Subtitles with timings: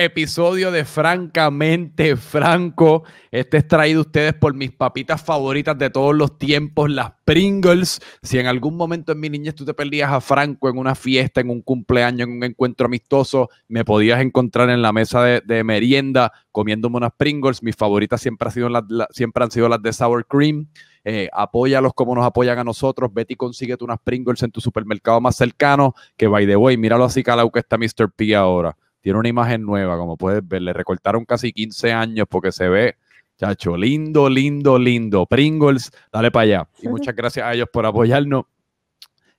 [0.00, 3.04] episodio de Francamente Franco.
[3.30, 8.00] Este es traído ustedes por mis papitas favoritas de todos los tiempos, las Pringles.
[8.22, 11.42] Si en algún momento en mi niñez tú te perdías a Franco en una fiesta,
[11.42, 16.32] en un cumpleaños, en un encuentro amistoso, me podías encontrar en la mesa de, merienda
[16.50, 17.62] comiéndome unas Pringles.
[17.62, 20.66] Mis favoritas siempre, han sido las, siempre han sido las de sour cream.
[21.04, 23.12] Eh, apóyalos como nos apoyan a nosotros.
[23.12, 25.94] Betty, consíguete unas Pringles en tu supermercado más cercano.
[26.16, 28.10] Que by the way, míralo así, Calau, que está Mr.
[28.16, 32.52] P ahora tiene una imagen nueva, como puedes ver, le recortaron casi 15 años porque
[32.52, 32.96] se ve,
[33.38, 35.26] chacho, lindo, lindo, lindo.
[35.26, 36.68] Pringles, dale para allá.
[36.82, 38.44] Y muchas gracias a ellos por apoyarnos.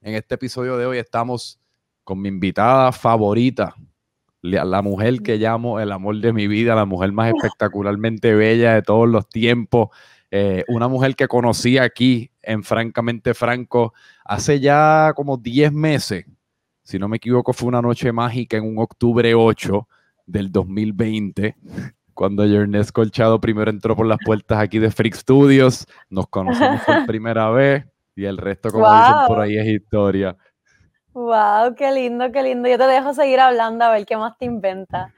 [0.01, 1.59] En este episodio de hoy estamos
[2.03, 3.75] con mi invitada favorita,
[4.41, 8.81] la mujer que llamo el amor de mi vida, la mujer más espectacularmente bella de
[8.81, 9.89] todos los tiempos.
[10.31, 13.93] Eh, una mujer que conocí aquí en Francamente Franco
[14.25, 16.25] hace ya como 10 meses
[16.91, 19.87] si no me equivoco, fue una noche mágica en un octubre 8
[20.25, 21.55] del 2020,
[22.13, 27.05] cuando Ernest Colchado primero entró por las puertas aquí de Freak Studios, nos conocimos por
[27.07, 30.35] primera vez y el resto, como dicen por ahí, es historia.
[31.13, 32.67] Wow, qué lindo, qué lindo.
[32.67, 35.13] Yo te dejo seguir hablando a ver qué más te inventa.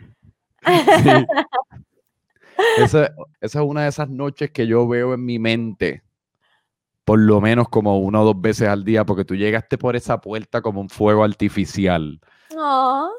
[2.77, 6.03] Esa, esa, es una de esas noches que yo veo en mi mente
[7.05, 10.21] por lo menos como una o dos veces al día, porque tú llegaste por esa
[10.21, 12.19] puerta como un fuego artificial.
[12.55, 13.09] Oh.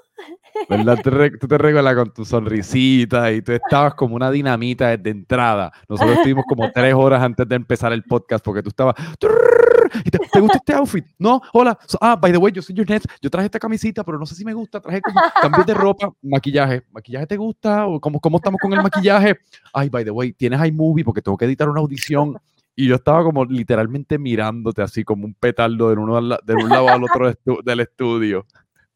[0.69, 0.99] ¿Verdad?
[1.41, 5.73] Tú te regalas con tu sonrisita y tú estabas como una dinamita desde entrada.
[5.89, 8.95] Nosotros estuvimos como tres horas antes de empezar el podcast porque tú estabas...
[9.19, 11.05] te, gusta este outfit?
[11.19, 11.77] No, hola.
[12.01, 13.05] Ah, by the way, yo soy Junet.
[13.21, 14.81] Yo traje esta camisita, pero no sé si me gusta.
[14.81, 16.85] Traje como cambio de ropa, maquillaje.
[16.93, 17.87] ¿Maquillaje te gusta?
[17.87, 19.37] ¿O cómo, cómo estamos con el maquillaje?
[19.73, 21.05] Ay, by the way, ¿tienes iMovie?
[21.05, 22.39] Porque tengo que editar una audición.
[22.77, 26.89] Y yo estaba como literalmente mirándote así como un petardo de, uno, de un lado
[26.89, 28.47] al otro del estudio.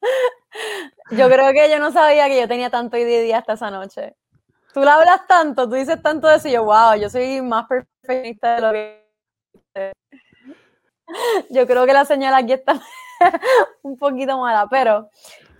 [1.10, 4.14] Yo creo que yo no sabía que yo tenía tanto IDD hasta esa noche.
[4.74, 7.66] Tú la hablas tanto, tú dices tanto de eso y yo, wow, yo soy más
[7.66, 9.08] perfeccionista de lo que...
[11.48, 12.78] Yo creo que la señal aquí está
[13.82, 15.08] un poquito mala, pero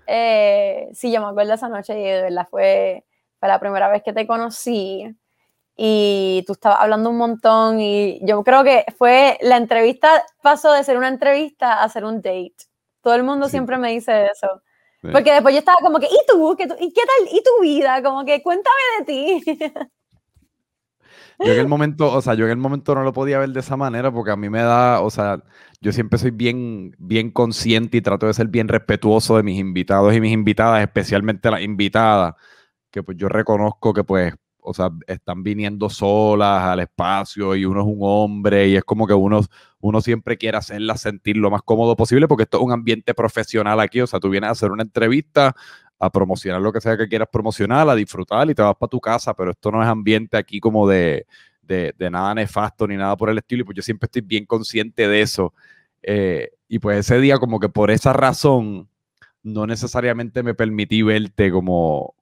[0.06, 3.06] eh, sí, yo me acuerdo esa noche y de verdad fue,
[3.40, 5.16] fue la primera vez que te conocí
[5.80, 10.82] y tú estabas hablando un montón y yo creo que fue, la entrevista pasó de
[10.82, 12.56] ser una entrevista a ser un date.
[13.00, 14.60] Todo el mundo siempre me dice eso.
[15.00, 16.56] Porque después yo estaba como que, ¿y tú?
[16.58, 17.28] ¿Qué, ¿Y qué tal?
[17.30, 18.02] ¿Y tu vida?
[18.02, 19.42] Como que, cuéntame de ti.
[21.40, 23.60] Yo en el momento, o sea, yo en el momento no lo podía ver de
[23.60, 25.40] esa manera porque a mí me da, o sea,
[25.80, 30.12] yo siempre soy bien, bien consciente y trato de ser bien respetuoso de mis invitados
[30.14, 32.34] y mis invitadas, especialmente las invitadas,
[32.90, 37.80] que pues yo reconozco que pues o sea, están viniendo solas al espacio y uno
[37.80, 39.40] es un hombre y es como que uno,
[39.80, 43.80] uno siempre quiere hacerlas sentir lo más cómodo posible porque esto es un ambiente profesional
[43.80, 45.54] aquí, o sea, tú vienes a hacer una entrevista,
[45.98, 49.00] a promocionar lo que sea que quieras promocionar, a disfrutar y te vas para tu
[49.00, 51.26] casa, pero esto no es ambiente aquí como de,
[51.62, 55.08] de, nada nefasto ni nada por el estilo y pues yo siempre estoy bien consciente
[55.08, 55.52] de eso.
[56.02, 58.88] Eh, y pues ese día como que por esa razón
[59.42, 62.14] no necesariamente me permití verte como,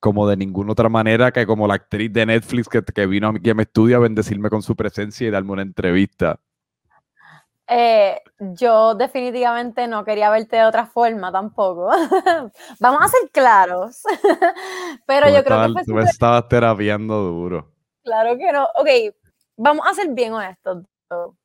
[0.00, 3.32] como de ninguna otra manera que como la actriz de Netflix que, que vino a
[3.32, 6.40] mi estudio a bendecirme con su presencia y darme una entrevista.
[7.72, 11.88] Eh, yo definitivamente no quería verte de otra forma tampoco.
[12.80, 14.02] Vamos a ser claros.
[15.06, 15.84] Pero yo creo que...
[15.84, 17.70] Tú me estabas terapiando duro.
[18.02, 18.64] Claro que no.
[18.74, 19.14] Ok,
[19.56, 20.84] vamos a ser bien honestos.
[21.10, 21.36] O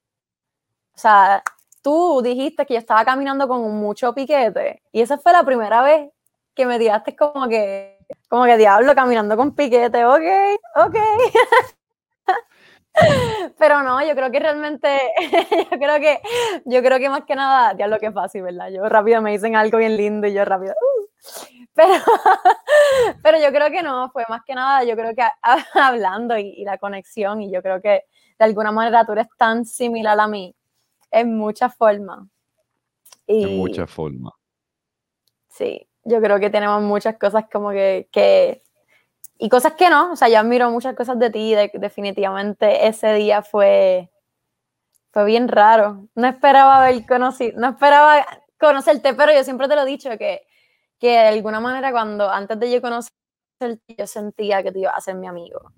[0.95, 1.44] sea,
[1.81, 6.09] tú dijiste que yo estaba caminando con mucho piquete y esa fue la primera vez
[6.55, 7.94] que me tiraste como que
[8.29, 10.23] como que diablo, caminando con piquete, ok,
[10.75, 10.95] ok.
[13.57, 15.00] Pero no, yo creo que realmente,
[15.71, 16.21] yo creo que,
[16.65, 18.69] yo creo que más que nada, diablo que fácil, ¿verdad?
[18.69, 21.65] Yo rápido me dicen algo bien lindo y yo rápido, uh.
[21.74, 21.94] pero,
[23.24, 25.24] pero yo creo que no, fue más que nada, yo creo que
[25.74, 28.03] hablando y, la conexión, y yo creo que
[28.38, 30.56] de alguna manera tú eres tan similar a mí
[31.12, 32.27] en muchas formas.
[33.27, 34.33] En muchas formas.
[35.50, 38.63] Sí, yo creo que tenemos muchas cosas como que, que,
[39.38, 43.42] y cosas que no, o sea, yo admiro muchas cosas de ti, definitivamente ese día
[43.42, 44.12] fue,
[45.12, 46.07] fue bien raro.
[46.16, 48.25] No esperaba haber conocido, no esperaba
[48.60, 50.46] conocerte, pero yo siempre te lo he dicho que,
[51.00, 53.16] que de alguna manera cuando antes de yo conocerte,
[53.98, 55.72] yo sentía que tú ibas a ser mi amigo.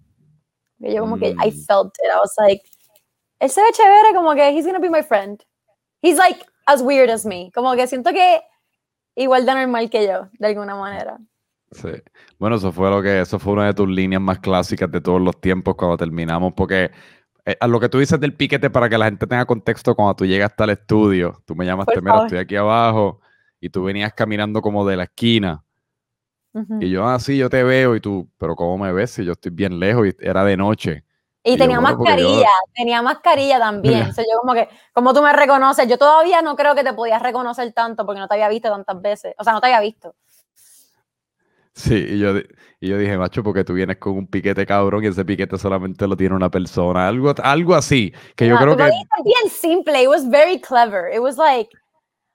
[0.80, 1.66] Yo como que, I mm.
[1.66, 2.64] felt it, I was like,
[3.40, 5.44] él se ve chévere, como que he's gonna be my friend.
[6.02, 8.42] He's like as weird as me, como que siento que
[9.18, 11.18] igual de normal que yo, de alguna manera.
[11.72, 11.90] Sí.
[12.40, 15.22] Bueno, eso fue lo que, eso fue una de tus líneas más clásicas de todos
[15.22, 16.92] los tiempos cuando terminamos, porque
[17.46, 20.16] eh, a lo que tú dices del piquete, para que la gente tenga contexto, cuando
[20.16, 23.20] tú llegas hasta el estudio, tú me llamaste, mira, estoy aquí abajo,
[23.60, 25.64] y tú venías caminando como de la esquina.
[26.80, 29.52] Y yo así, yo te veo y tú, pero ¿cómo me ves si yo estoy
[29.52, 31.04] bien lejos y era de noche?
[31.48, 34.08] Y, tenía mascarilla, tenía mascarilla también.
[34.18, 37.72] yo como que, como tú me reconoces, yo todavía no creo que te podías reconocer
[37.74, 39.34] tanto porque no te había visto tantas veces.
[39.38, 40.14] O sea, no te había visto.
[41.74, 42.36] Sí, y yo,
[42.80, 46.08] y yo dije, macho, porque tú vienes con un piquete cabrón y ese piquete solamente
[46.08, 47.08] lo tiene una persona.
[47.08, 48.12] Algo, algo así.
[48.36, 48.84] Que yo creo que.
[49.24, 50.02] bien simple.
[50.02, 51.14] It was very clever.
[51.14, 51.70] It was like,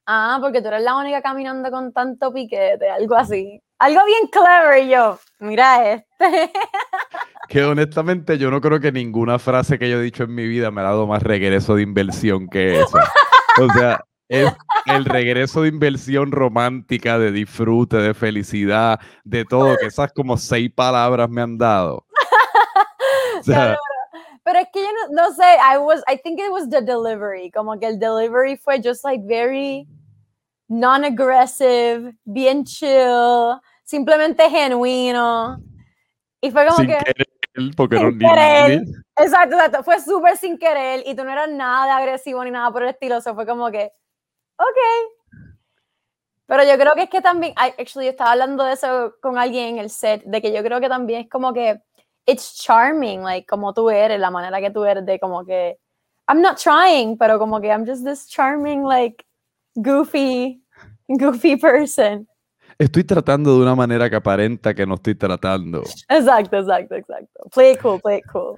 [0.06, 2.90] ah, porque tú eres la única caminando con tanto piquete.
[2.90, 3.60] Algo así.
[3.78, 4.84] Algo bien clever.
[4.84, 6.06] Y yo, mira este.
[7.48, 10.70] que honestamente yo no creo que ninguna frase que yo he dicho en mi vida
[10.70, 13.04] me ha dado más regreso de inversión que esa.
[13.60, 14.50] O sea, es
[14.86, 20.70] el regreso de inversión romántica, de disfrute, de felicidad, de todo, que esas como seis
[20.74, 22.06] palabras me han dado.
[24.44, 27.50] pero es que yo no, no, sé, I was, I think it was the delivery,
[27.50, 29.86] como que el delivery fue just like very
[30.68, 35.58] non-aggressive, bien chill, simplemente genuino.
[36.40, 36.98] Y fue como que
[37.76, 38.08] porque no
[39.18, 39.82] Exacto, exacto.
[39.84, 42.90] Fue súper sin querer y tú no eras nada de agresivo ni nada por el
[42.90, 43.18] estilo.
[43.18, 43.92] O fue como que,
[44.56, 44.78] ok.
[46.46, 49.68] Pero yo creo que es que también, actually, yo estaba hablando de eso con alguien
[49.74, 51.80] en el set, de que yo creo que también es como que,
[52.26, 55.78] it's charming, like, como tú eres, la manera que tú eres, de como que,
[56.28, 59.24] I'm not trying, pero como que I'm just this charming, like,
[59.74, 60.62] goofy,
[61.08, 62.26] goofy person
[62.84, 65.82] estoy tratando de una manera que aparenta que no estoy tratando.
[66.08, 67.44] Exacto, exacto, exacto.
[67.54, 68.56] Play it cool, play it cool.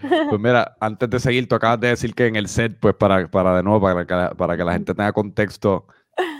[0.00, 3.28] Pues mira, antes de seguir, tú acabas de decir que en el set, pues para,
[3.28, 5.86] para de nuevo, para que, para que la gente tenga contexto,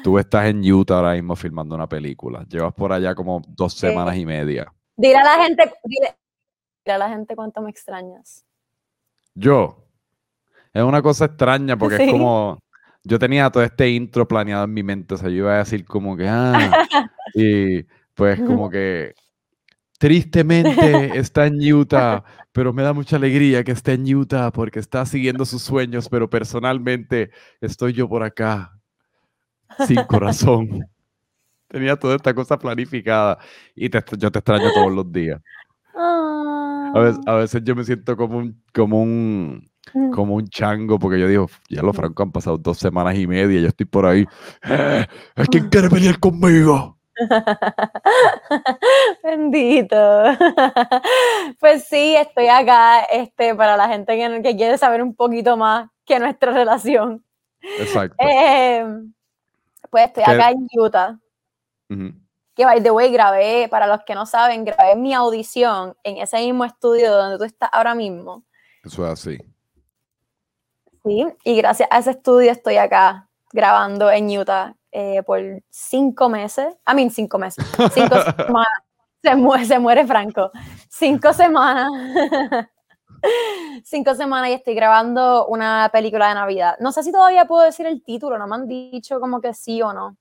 [0.02, 2.44] tú estás en Utah ahora mismo filmando una película.
[2.48, 4.72] Llevas por allá como dos semanas y media.
[4.96, 6.14] Dile a la gente, dile,
[6.86, 8.46] a la gente cuánto me extrañas.
[9.34, 9.86] Yo.
[10.72, 12.58] Es una cosa extraña porque es como,
[13.02, 15.84] yo tenía todo este intro planeado en mi mente, o sea, yo iba a decir
[15.84, 16.86] como que, ah,
[17.34, 17.82] y
[18.14, 19.14] pues como que,
[20.00, 25.04] tristemente está en Utah, pero me da mucha alegría que esté en Utah porque está
[25.04, 27.30] siguiendo sus sueños, pero personalmente
[27.60, 28.72] estoy yo por acá,
[29.86, 30.86] sin corazón.
[31.68, 33.38] Tenía toda esta cosa planificada
[33.74, 35.40] y yo te extraño todos los días.
[36.94, 40.10] A veces, a veces yo me siento como un, como un, Mm.
[40.12, 43.60] como un chango, porque yo digo, ya los francos han pasado dos semanas y media,
[43.60, 44.26] yo estoy por ahí.
[44.68, 45.06] Eh,
[45.36, 46.98] ¿A quién quiere pelear conmigo?
[49.24, 49.96] Bendito.
[51.58, 55.90] Pues sí, estoy acá este, para la gente que, que quiere saber un poquito más
[56.06, 57.24] que nuestra relación.
[57.78, 58.16] Exacto.
[58.18, 59.12] Em,
[59.90, 61.18] pues estoy acá en Utah.
[62.60, 66.36] Que by the way, grabé, para los que no saben, grabé mi audición en ese
[66.40, 68.44] mismo estudio donde tú estás ahora mismo.
[68.84, 69.38] Eso es así.
[71.02, 75.40] Sí, y gracias a ese estudio estoy acá grabando en Utah eh, por
[75.70, 76.66] cinco meses.
[76.84, 77.64] A mí, cinco meses.
[77.94, 78.82] Cinco semanas.
[79.22, 80.50] Se muere, se muere Franco.
[80.90, 81.88] Cinco semanas.
[83.84, 86.76] cinco semanas y estoy grabando una película de Navidad.
[86.78, 89.80] No sé si todavía puedo decir el título, no me han dicho como que sí
[89.80, 90.18] o no.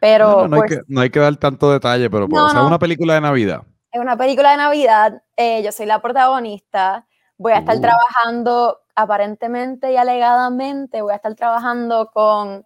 [0.00, 0.48] Pero.
[0.48, 3.20] No, hay, pues que, no hay, que, dar tanto detalle, pero es una película de
[3.20, 3.62] Navidad.
[3.92, 5.22] Es una película de Navidad.
[5.36, 7.06] Eh, yo soy la protagonista.
[7.36, 7.80] Voy a estar uh.
[7.80, 12.64] trabajando aparentemente y alegadamente voy a estar trabajando con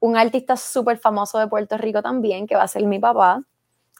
[0.00, 3.42] un artista súper famoso de Puerto Rico también, que va a ser mi papá.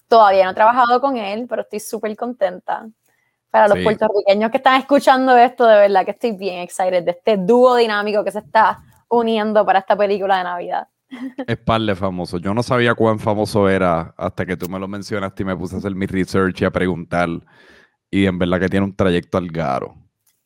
[0.08, 2.88] Todavía no he trabajado con él, pero estoy súper contenta.
[3.50, 7.36] Para los puertorriqueños que están escuchando esto, de verdad que estoy bien excited de este
[7.36, 10.88] dúo dinámico que se está uniendo para esta película de Navidad.
[11.46, 12.38] Es par famoso.
[12.38, 15.76] Yo no sabía cuán famoso era hasta que tú me lo mencionaste y me puse
[15.76, 17.28] a hacer mi research y a preguntar.
[18.10, 19.94] Y en verdad que tiene un trayecto al garo.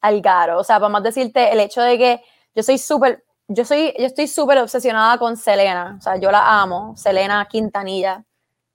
[0.00, 0.58] Algaro.
[0.58, 2.20] O sea, vamos a decirte el hecho de que
[2.54, 5.96] yo soy súper, yo soy, yo estoy súper obsesionada con Selena.
[5.98, 8.24] O sea, yo la amo, Selena Quintanilla.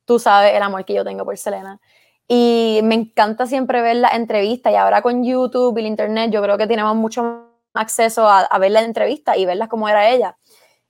[0.05, 1.79] Tú sabes el amor que yo tengo por Selena.
[2.27, 6.41] Y me encanta siempre ver la entrevista y ahora con YouTube y el internet yo
[6.41, 10.37] creo que tenemos mucho acceso a, a ver la entrevista y verlas como era ella.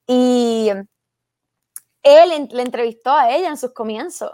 [0.07, 0.69] Y
[2.03, 4.31] él le entrevistó a ella en sus comienzos.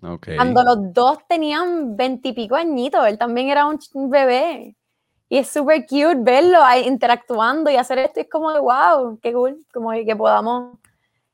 [0.00, 4.76] Cuando los dos tenían veintipico añitos, él también era un bebé.
[5.28, 8.20] Y es súper cute verlo interactuando y hacer esto.
[8.20, 9.64] es como wow, qué cool.
[9.72, 10.76] Como que podamos.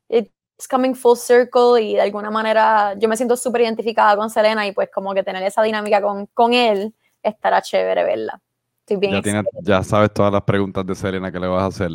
[0.09, 4.67] It's coming full circle y de alguna manera yo me siento súper identificada con Selena
[4.67, 8.41] y pues como que tener esa dinámica con, con él estará chévere verla.
[8.81, 11.91] Estoy bien ya, ya sabes todas las preguntas de Selena que le vas a hacer.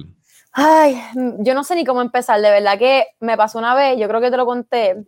[0.54, 1.02] Ay,
[1.40, 2.40] yo no sé ni cómo empezar.
[2.40, 5.04] De verdad que me pasó una vez, yo creo que te lo conté,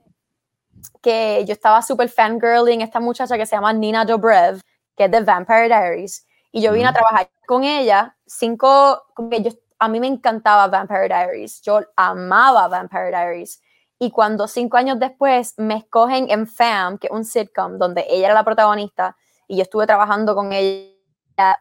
[1.01, 4.59] que yo estaba súper fangirling esta muchacha que se llama Nina Dobrev,
[4.97, 6.25] que es de Vampire Diaries.
[6.51, 11.07] Y yo vine a trabajar con ella, cinco, que yo, a mí me encantaba Vampire
[11.09, 13.61] Diaries, yo amaba Vampire Diaries.
[13.99, 18.27] Y cuando cinco años después me escogen en Fam, que es un sitcom donde ella
[18.27, 19.15] era la protagonista
[19.47, 21.59] y yo estuve trabajando con ella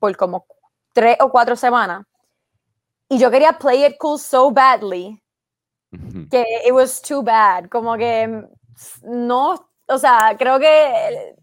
[0.00, 0.46] por como
[0.92, 2.04] tres o cuatro semanas.
[3.12, 5.22] Y yo quería play it cool so badly
[6.30, 7.68] que it was too bad.
[7.68, 8.42] Como que
[9.02, 11.36] no, o sea, creo que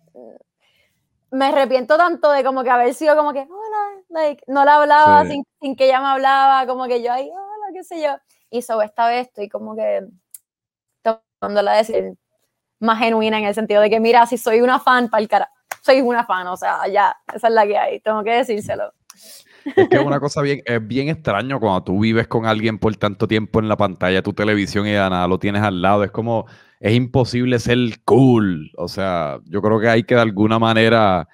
[1.30, 5.26] me arrepiento tanto de como que haber sido como que, hola, like, no la hablaba
[5.26, 8.18] sin, sin, que ella me hablaba, como que yo ahí, hola, qué sé yo.
[8.50, 10.08] Y so esta vez estoy como que
[11.04, 12.16] tomándola decir
[12.80, 15.52] más genuina en el sentido de que, mira, si soy una fan, para el cara,
[15.84, 18.92] soy una fan, o sea, ya, esa es la que hay, tengo que decírselo.
[19.66, 22.96] Es que es una cosa bien, es bien extraño cuando tú vives con alguien por
[22.96, 26.04] tanto tiempo en la pantalla, tu televisión y nada, lo tienes al lado.
[26.04, 26.46] Es como,
[26.80, 28.72] es imposible ser cool.
[28.78, 31.28] O sea, yo creo que hay que de alguna manera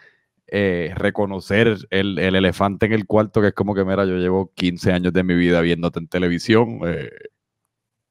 [0.47, 4.91] eh, reconocer el, elefante en el cuarto, que es como que, mira, yo llevo 15
[4.91, 6.79] años de mi vida viéndote en televisión.
[6.85, 7.09] Eh.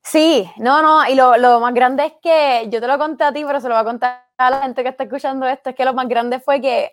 [0.03, 3.33] Sí, no, no, y lo, lo, más grande es que yo te lo conté a
[3.33, 5.77] ti, pero se lo voy a contar a la gente que está escuchando esto, es
[5.77, 6.91] que lo más grande fue que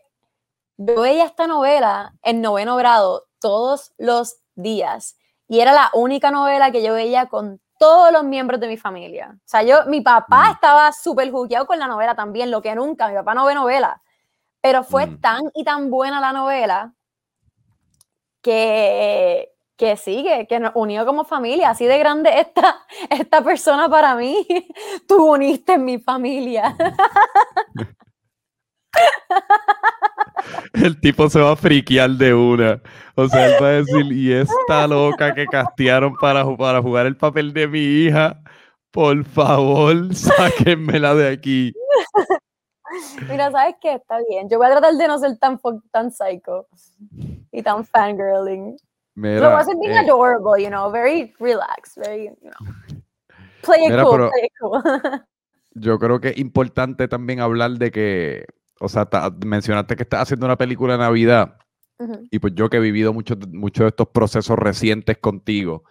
[0.86, 6.72] yo veía esta novela en noveno grado todos los días y era la única novela
[6.72, 9.36] que yo veía con todos los miembros de mi familia.
[9.36, 10.52] O sea, yo, mi papá mm.
[10.54, 14.02] estaba súper jugueado con la novela también, lo que nunca, mi papá no ve novela,
[14.62, 15.22] pero fue mm.
[15.22, 16.94] tan y tan buena la novela
[18.42, 24.16] que, que sigue, que nos unió como familia, así de grande esta, esta persona para
[24.16, 24.48] mí,
[25.08, 26.76] tú uniste en mi familia.
[30.74, 32.82] El tipo se va a friquear de una.
[33.16, 37.18] O sea, él va a decir, y esta loca que castearon para, para jugar el
[37.18, 38.42] papel de mi hija,
[38.92, 41.74] por favor, sáquenmela de aquí.
[43.30, 43.96] Mira, ¿sabes qué?
[43.96, 44.50] Está bien.
[44.50, 45.60] Yo voy a tratar de no ser tan,
[45.92, 46.68] tan psycho
[47.52, 48.78] y tan fangirling.
[49.16, 53.02] Mira, Lo voy a hacer bien eh, adorable, you know, very relaxed, very, you know.
[53.62, 54.82] Play it cool, play it cool.
[55.74, 58.46] yo creo que es importante también hablar de que
[58.82, 59.08] o sea,
[59.46, 61.58] mencionaste que estás haciendo una película de Navidad.
[62.32, 65.84] Y pues yo que he vivido muchos mucho de estos procesos recientes contigo,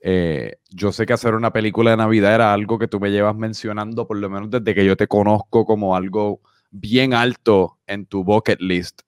[0.00, 3.34] eh, yo sé que hacer una película de Navidad era algo que tú me llevas
[3.34, 8.22] mencionando, por lo menos desde que yo te conozco, como algo bien alto en tu
[8.22, 9.00] bucket list.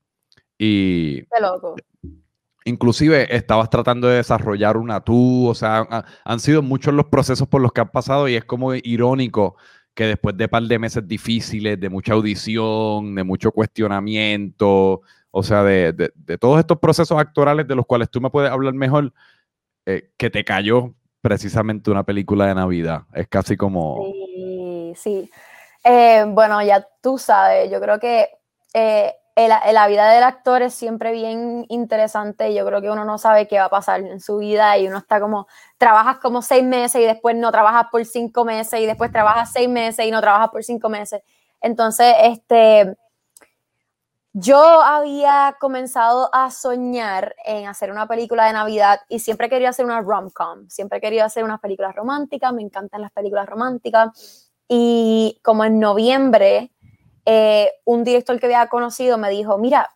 [0.56, 1.22] Y.
[1.24, 1.76] Qué loco.
[2.64, 5.86] Inclusive estabas tratando de desarrollar una tú, o sea,
[6.24, 9.56] han sido muchos los procesos por los que han pasado y es como irónico
[9.98, 15.00] que después de par de meses difíciles, de mucha audición, de mucho cuestionamiento,
[15.32, 19.12] o sea, de, todos estos procesos actorales de los cuales tú me puedes hablar mejor,
[19.86, 23.06] eh, que te cayó precisamente una película de Navidad.
[23.12, 24.04] Es casi como...
[24.04, 25.30] Sí, sí.
[25.82, 28.28] Eh, bueno, ya tú sabes, yo creo que
[28.74, 29.12] eh,
[29.46, 32.52] la vida del actor es siempre bien interesante.
[32.52, 34.98] Yo creo que uno no sabe qué va a pasar en su vida y uno
[34.98, 39.12] está como, trabajas como seis meses y después no trabajas por cinco meses y después
[39.12, 41.22] trabajas seis meses y no trabajas por cinco meses.
[41.60, 42.96] Entonces, este,
[44.32, 49.84] yo había comenzado a soñar en hacer una película de Navidad y siempre quería hacer
[49.84, 54.50] una rom-com, siempre quería hacer unas películas románticas, me encantan las películas románticas.
[54.68, 56.72] Y como en noviembre
[57.30, 59.94] eh, un director que había conocido me dijo, mira,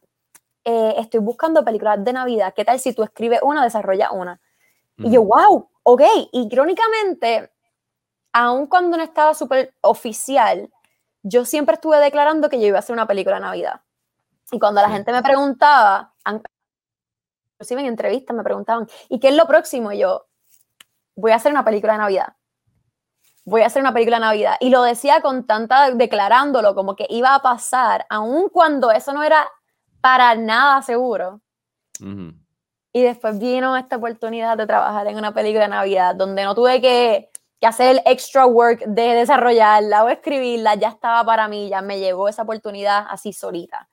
[0.64, 4.38] eh, estoy buscando películas de Navidad, ¿qué tal si tú escribes una, desarrolla una?
[4.98, 6.02] Y yo, wow, ok.
[6.30, 7.50] Y irónicamente,
[8.34, 10.70] aun cuando no estaba súper oficial,
[11.22, 13.80] yo siempre estuve declarando que yo iba a hacer una película de Navidad.
[14.50, 16.12] Y cuando la gente me preguntaba,
[17.54, 19.90] inclusive en entrevistas me preguntaban, ¿y qué es lo próximo?
[19.90, 20.26] Y yo,
[21.16, 22.34] voy a hacer una película de Navidad
[23.44, 24.56] voy a hacer una película de Navidad.
[24.60, 29.22] Y lo decía con tanta, declarándolo como que iba a pasar, aun cuando eso no
[29.22, 29.48] era
[30.00, 31.40] para nada seguro.
[32.92, 36.80] Y después vino esta oportunidad de trabajar en una película de Navidad, donde no tuve
[36.80, 37.30] que,
[37.60, 42.00] que, hacer el extra work de desarrollarla o escribirla, ya estaba para mí, ya me
[42.00, 43.88] llegó esa oportunidad así solita.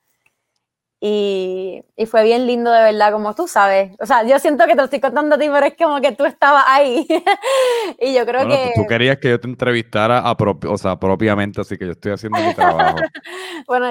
[1.02, 3.96] Y, y, fue bien lindo de verdad, como tú sabes.
[4.00, 6.12] O sea, yo siento que te lo estoy contando a ti, pero es como que
[6.12, 7.06] tú estabas ahí.
[7.98, 8.72] y yo creo que...
[8.74, 12.38] Tú querías que yo te entrevistara a o sea, propiamente, así que yo estoy haciendo
[12.38, 12.98] mi trabajo.
[13.66, 13.90] bueno,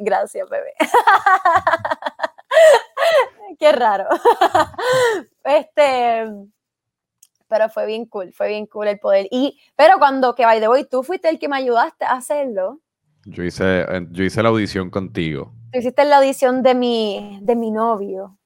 [0.00, 0.74] gracias, bebé.
[3.58, 4.08] Qué raro.
[5.44, 6.30] este...
[7.48, 9.26] Pero fue bien cool, fue bien cool el poder.
[9.30, 12.80] Y, pero cuando que by the way, tú fuiste el que me ayudaste a hacerlo.
[13.24, 18.36] Yo hice, yo hice la audición contigo hiciste la audición de mi, de mi novio.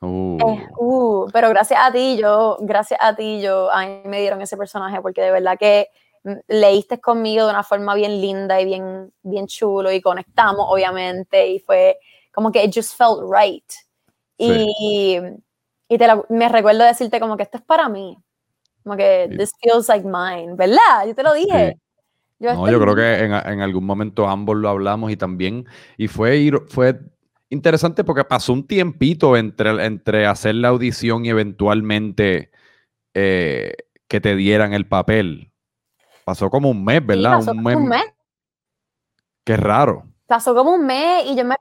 [0.00, 0.38] Uh.
[0.40, 4.40] Eh, uh, pero gracias a ti, yo, gracias a ti, yo, a mí me dieron
[4.42, 5.88] ese personaje porque de verdad que
[6.24, 11.48] mm, leíste conmigo de una forma bien linda y bien, bien chulo y conectamos, obviamente,
[11.48, 11.98] y fue
[12.32, 13.64] como que it just felt right.
[14.36, 15.18] Y,
[15.88, 18.18] y te me recuerdo decirte como que esto es para mí.
[18.82, 21.06] Como que this feels like mine, ¿verdad?
[21.06, 21.78] Yo te lo dije.
[22.38, 26.08] Yo no, yo creo que en, en, algún momento ambos lo hablamos y también, y
[26.08, 26.98] fue, fue
[27.48, 32.50] interesante porque pasó un tiempito entre, entre hacer la audición y eventualmente
[33.14, 33.72] eh,
[34.08, 35.52] que te dieran el papel.
[36.24, 37.46] Pasó como un mes, ¿verdad?
[37.48, 37.76] un, mes.
[37.76, 38.04] un mes.
[39.44, 40.06] Qué raro.
[40.26, 41.54] Pasó como un mes y yo me,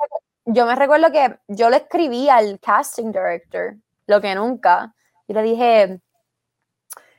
[0.45, 3.75] yo me recuerdo que yo le escribí al casting director,
[4.07, 4.93] lo que nunca,
[5.27, 6.01] y le dije,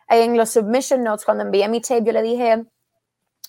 [0.08, 2.64] en los submission notes, cuando envié mi tape, yo le dije,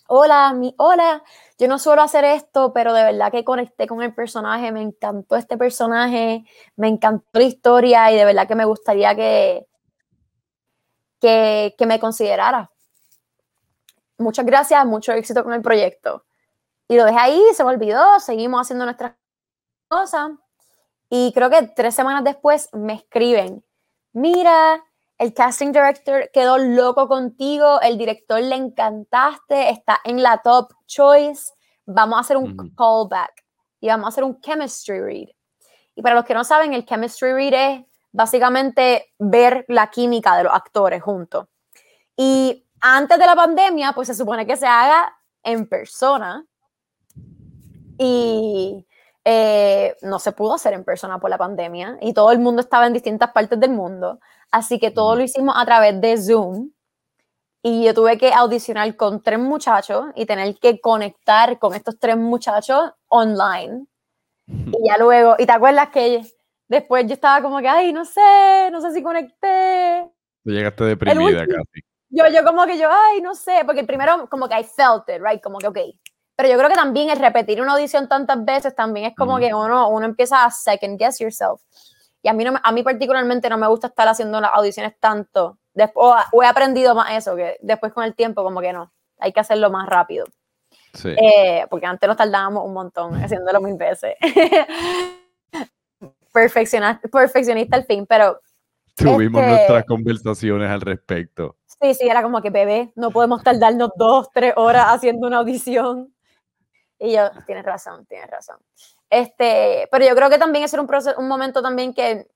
[0.07, 1.23] hola, mi, hola,
[1.57, 5.35] yo no suelo hacer esto, pero de verdad que conecté con el personaje, me encantó
[5.35, 6.45] este personaje,
[6.75, 9.67] me encantó la historia y de verdad que me gustaría que,
[11.19, 12.71] que, que me considerara.
[14.17, 16.25] Muchas gracias, mucho éxito con el proyecto.
[16.87, 19.15] Y lo dejé ahí, se me olvidó, seguimos haciendo nuestras
[19.87, 20.31] cosas.
[21.09, 23.63] Y creo que tres semanas después me escriben,
[24.13, 24.84] mira,
[25.17, 31.53] el casting director quedó loco contigo, el director le encantaste, está en la top choice,
[31.85, 33.45] vamos a hacer un callback
[33.79, 35.27] y vamos a hacer un chemistry read.
[35.95, 40.43] Y para los que no saben, el chemistry read es básicamente ver la química de
[40.43, 41.47] los actores juntos.
[42.17, 46.45] Y antes de la pandemia, pues se supone que se haga en persona.
[47.97, 48.85] Y
[49.23, 52.85] eh, no se pudo hacer en persona por la pandemia y todo el mundo estaba
[52.85, 54.19] en distintas partes del mundo.
[54.51, 56.71] Así que todo lo hicimos a través de Zoom.
[57.61, 62.15] Y yo tuve que audicionar con tres muchachos y tener que conectar con estos tres
[62.15, 63.87] muchachos online.
[64.47, 66.21] Y ya luego, y te acuerdas que
[66.67, 70.07] después yo estaba como que, ay, no sé, no sé si conecté.
[70.43, 71.81] Llegaste deprimida casi.
[72.09, 75.21] Yo, yo como que yo, ay, no sé, porque primero como que I felt it,
[75.21, 75.41] right?
[75.41, 75.79] Como que, ok,
[76.35, 79.53] pero yo creo que también el repetir una audición tantas veces también es como que
[79.53, 81.61] uno, uno empieza a second guess yourself.
[82.25, 85.59] Y a mí, no, a mí particularmente no me gusta estar haciendo las audiciones tanto.
[85.75, 89.31] Después, o he aprendido más eso, que después con el tiempo como que no, hay
[89.31, 90.25] que hacerlo más rápido.
[90.95, 91.09] Sí.
[91.09, 94.15] Eh, porque antes nos tardábamos un montón haciéndolo mil veces.
[96.33, 98.41] perfeccionista, perfeccionista al fin, pero...
[98.95, 101.57] Tuvimos este nuestras conversaciones al respecto.
[101.79, 106.11] Sí, sí, era como que bebé, no podemos tardarnos dos, tres horas haciendo una audición.
[106.97, 108.57] Y yo, tienes razón, tienes razón.
[109.09, 112.27] Este, pero yo creo que también es un, proceso, un momento también que,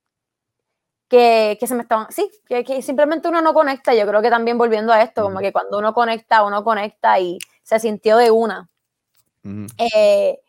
[1.08, 3.94] que, que se me estaban, sí, que, que, simplemente uno no conecta.
[3.94, 7.40] Yo creo que también volviendo a esto, como que cuando uno conecta, uno conecta y
[7.64, 8.70] se sintió de una.
[9.78, 10.40] Eh,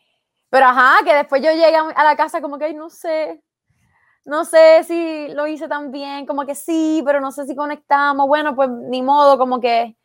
[0.50, 3.42] pero ajá, que después yo llegué a la casa como que, no sé,
[4.24, 8.26] no sé si lo hice tan bien, como que sí, pero no sé si conectamos.
[8.26, 9.96] Bueno, pues ni modo, como que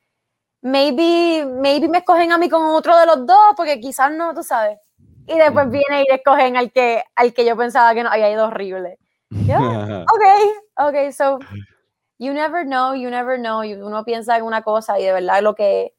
[0.62, 4.43] maybe, maybe me escogen a mí con otro de los dos, porque quizás no, tú
[4.43, 4.80] sabes.
[5.28, 8.48] Y después viene y escogen al que, al que yo pensaba que no había ido
[8.48, 9.00] horrible.
[9.32, 10.24] ok,
[10.78, 11.40] ok, so
[12.20, 13.62] you never know, you never know.
[13.62, 15.94] Uno piensa en una cosa y de verdad lo que,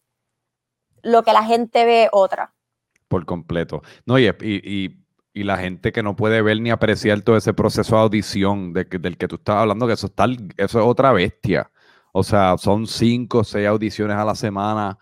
[1.03, 2.53] lo que la gente ve otra.
[3.09, 3.83] Por completo.
[4.05, 4.97] No, y, y,
[5.33, 8.85] y, la gente que no puede ver ni apreciar todo ese proceso de audición de,
[8.85, 11.71] del que tú estás hablando, que eso, está, eso es otra bestia.
[12.12, 14.99] O sea, son cinco o seis audiciones a la semana.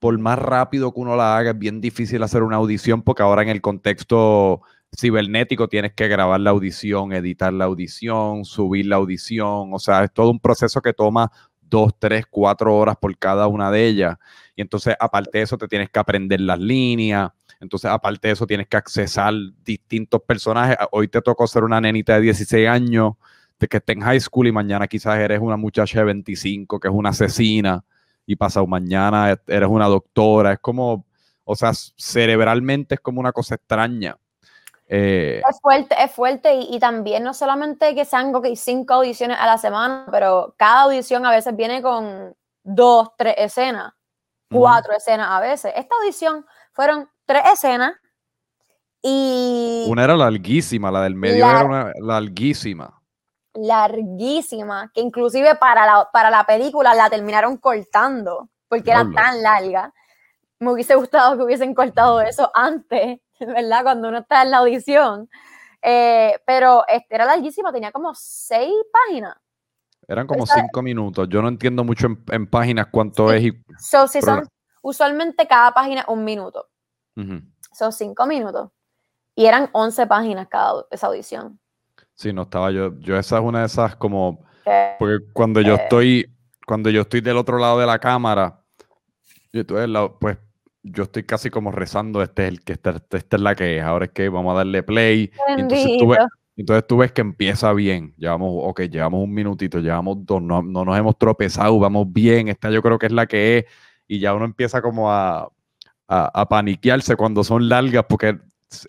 [0.00, 3.42] Por más rápido que uno la haga, es bien difícil hacer una audición porque ahora
[3.42, 4.62] en el contexto
[4.98, 9.72] cibernético tienes que grabar la audición, editar la audición, subir la audición.
[9.72, 13.70] O sea, es todo un proceso que toma dos, tres, cuatro horas por cada una
[13.70, 14.16] de ellas.
[14.56, 17.30] Y entonces, aparte de eso, te tienes que aprender las líneas.
[17.60, 19.34] Entonces, aparte de eso, tienes que accesar
[19.64, 20.76] distintos personajes.
[20.92, 23.14] Hoy te tocó ser una nenita de 16 años
[23.58, 26.94] que esté en high school y mañana quizás eres una muchacha de 25 que es
[26.94, 27.84] una asesina
[28.30, 30.52] y pasado mañana eres una doctora.
[30.52, 31.04] Es como,
[31.44, 34.16] o sea, cerebralmente es como una cosa extraña.
[34.86, 39.58] Eh, es fuerte, es fuerte y, también no solamente que sean cinco audiciones a la
[39.58, 43.92] semana, pero cada audición a veces viene con dos, tres escenas,
[44.48, 45.72] cuatro escenas a veces.
[45.74, 47.94] Esta audición fueron tres escenas
[49.02, 49.86] y...
[49.88, 52.99] Una era larguísima, la del medio era una larguísima
[53.54, 59.92] larguísima, que inclusive para la, para la película la terminaron cortando, porque era tan larga.
[60.58, 63.82] Me hubiese gustado que hubiesen cortado eso antes, ¿verdad?
[63.82, 65.28] Cuando uno está en la audición.
[65.82, 69.36] Eh, pero este, era larguísima, tenía como seis páginas.
[70.06, 71.28] Eran como cinco minutos.
[71.30, 73.44] Yo no entiendo mucho en, páginas cuánto es.
[73.44, 74.08] Y, son,
[74.82, 76.68] usualmente cada página un minuto.
[77.72, 78.70] Son cinco minutos.
[79.36, 81.60] Y eran once páginas cada esa audición.
[82.20, 82.98] Sí, no estaba yo.
[83.00, 84.44] Yo esa es una de esas como.
[84.98, 86.30] Porque cuando yo estoy.
[86.66, 88.60] Cuando yo estoy del otro lado de la cámara,
[89.54, 90.36] yo estoy lado, pues
[90.82, 94.04] yo estoy casi como rezando, este es el que esta, es la que es, ahora
[94.04, 95.32] es que vamos a darle play.
[95.48, 95.98] Entonces
[96.56, 98.14] Entonces tú ves que empieza bien.
[98.18, 102.48] Llevamos, ok, llevamos un minutito, llevamos dos, no, no nos hemos tropezado, vamos bien.
[102.48, 103.64] Esta yo creo que es la que es.
[104.06, 105.50] Y ya uno empieza como a,
[106.06, 108.38] a, paniquearse cuando son largas, porque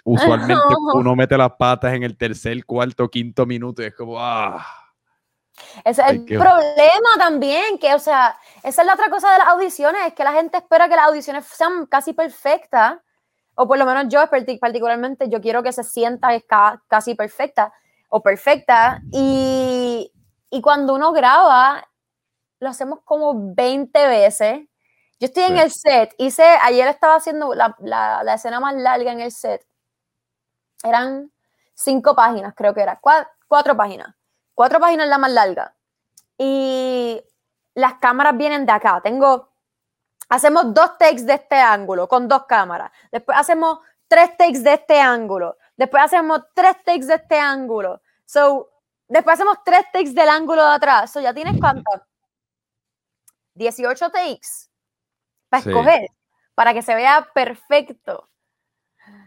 [0.04, 0.54] usualmente
[0.94, 4.66] uno mete las patas en el tercer, cuarto, quinto minuto y es como, ah.
[5.84, 9.48] Ese es el problema también, que, o sea, esa es la otra cosa de las
[9.50, 12.98] audiciones, es que la gente espera que las audiciones sean casi perfectas,
[13.56, 16.30] o por lo menos yo particularmente, yo quiero que se sienta
[16.88, 17.74] casi perfecta
[18.10, 20.12] o perfecta, y,
[20.50, 21.88] y cuando uno graba,
[22.60, 24.62] lo hacemos como 20 veces.
[25.20, 29.12] Yo estoy en el set, hice, ayer estaba haciendo la, la, la, escena más larga
[29.12, 29.62] en el set.
[30.84, 31.32] Eran
[31.74, 33.00] cinco páginas, creo que era,
[33.48, 34.16] cuatro páginas
[34.62, 35.76] cuatro páginas la más larga.
[36.38, 37.20] Y
[37.74, 39.02] las cámaras vienen de acá.
[39.02, 39.50] Tengo,
[40.30, 42.92] hacemos dos takes de este ángulo con dos cámaras.
[43.12, 45.58] Después hacemos tres takes de este ángulo.
[45.76, 48.02] Después hacemos tres takes de este ángulo.
[48.26, 48.70] So,
[49.08, 51.12] después hacemos tres takes del ángulo de atrás.
[51.12, 51.90] So, ya tienes cuánto?
[53.56, 54.70] 18 takes
[55.50, 56.08] para escoger,
[56.56, 58.30] para que se vea perfecto.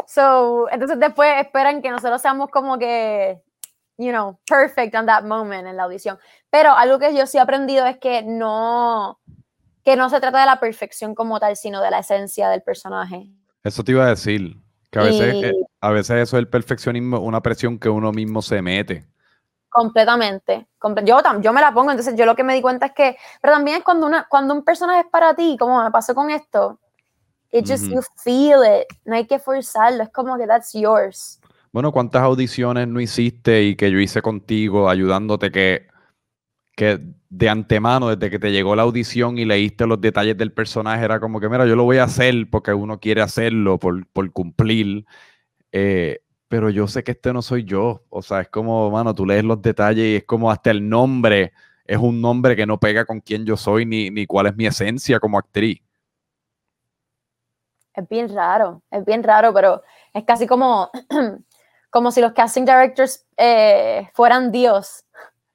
[0.06, 3.42] So, entonces después esperan que nosotros seamos como que
[3.96, 6.18] you know, perfect on that moment en la audición.
[6.50, 9.20] Pero algo que yo sí he aprendido es que no,
[9.84, 13.28] que no se trata de la perfección como tal, sino de la esencia del personaje.
[13.62, 14.56] Eso te iba a decir,
[14.90, 18.60] que a veces, a veces eso es el perfeccionismo, una presión que uno mismo se
[18.62, 19.06] mete.
[19.68, 20.68] Completamente.
[21.04, 23.54] Yo, yo me la pongo, entonces yo lo que me di cuenta es que, pero
[23.54, 26.78] también es cuando, una, cuando un personaje es para ti, como me pasó con esto,
[27.54, 31.40] it just, you feel it, no hay que forzarlo, es como que that's yours.
[31.72, 35.86] Bueno, ¿cuántas audiciones no hiciste y que yo hice contigo ayudándote que,
[36.76, 41.04] que de antemano, desde que te llegó la audición y leíste los detalles del personaje,
[41.04, 45.04] era como que, mira, yo lo voy a hacer porque uno quiere hacerlo, por, cumplir,
[45.72, 48.04] eh, pero yo sé que este no soy yo.
[48.08, 51.52] O sea, es como, mano, tú lees los detalles y es como hasta el nombre
[51.84, 54.66] es un nombre que no pega con quién yo soy ni, ni cuál es mi
[54.66, 55.80] esencia como actriz.
[57.94, 60.90] Es bien raro, es bien raro, pero es casi como
[61.90, 65.04] como si los casting directors eh, fueran Dios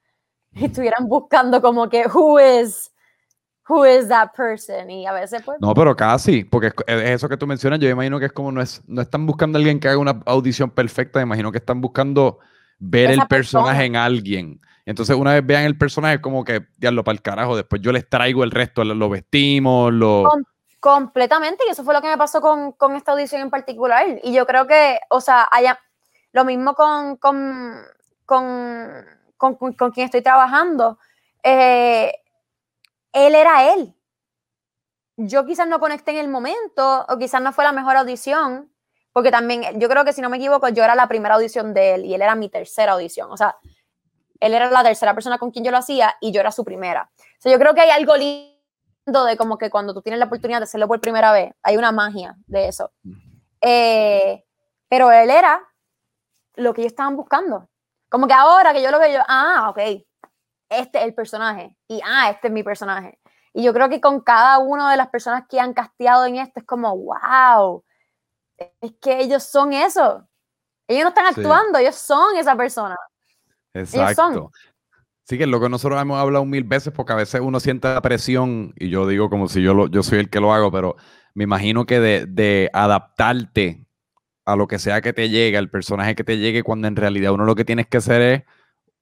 [0.52, 2.90] y estuvieran buscando como que who is
[3.68, 7.36] who is that person y a veces pues no pero casi porque es eso que
[7.36, 9.88] tú mencionas yo imagino que es como no es no están buscando a alguien que
[9.88, 12.40] haga una audición perfecta imagino que están buscando
[12.80, 14.60] ver el personaje en alguien.
[14.86, 18.08] Entonces una vez vean el personaje como que diablo para el carajo después yo les
[18.08, 20.24] traigo el resto lo vestimos lo
[20.80, 24.32] completamente y eso fue lo que me pasó con, con esta audición en particular y
[24.32, 25.78] yo creo que o sea haya
[26.32, 27.84] lo mismo con, con,
[28.24, 29.04] con,
[29.36, 30.98] con, quien estoy trabajando.
[31.42, 32.12] Eh,
[33.12, 33.94] él era él.
[35.16, 38.72] Yo quizás no conecté en el momento o quizás no fue la mejor audición,
[39.12, 41.94] porque también, yo creo que si no me equivoco, yo era la primera audición de
[41.94, 43.30] él y él era mi tercera audición.
[43.30, 43.56] O sea,
[44.38, 47.10] él era la tercera persona con quien yo lo hacía y yo era su primera.
[47.18, 48.59] O sea, yo creo que hay algo lindo
[49.06, 51.92] de como que cuando tú tienes la oportunidad de hacerlo por primera vez, hay una
[51.92, 52.92] magia de eso.
[53.60, 54.44] Eh,
[54.88, 55.62] pero él era
[56.56, 57.68] lo que ellos estaban buscando.
[58.08, 59.78] Como que ahora que yo lo veo, yo, ah, ok,
[60.68, 61.76] este es el personaje.
[61.88, 63.18] Y ah, este es mi personaje.
[63.52, 66.60] Y yo creo que con cada una de las personas que han casteado en esto
[66.60, 67.84] es como, wow,
[68.80, 70.26] es que ellos son eso.
[70.86, 72.96] Ellos no están actuando, ellos son esa persona.
[73.74, 74.50] Exacto.
[75.30, 78.02] Sí, que lo que nosotros hemos hablado mil veces, porque a veces uno siente la
[78.02, 80.96] presión, y yo digo como si yo, lo, yo soy el que lo hago, pero
[81.34, 83.86] me imagino que de, de adaptarte
[84.44, 87.30] a lo que sea que te llegue, el personaje que te llegue, cuando en realidad
[87.30, 88.42] uno lo que tienes que hacer es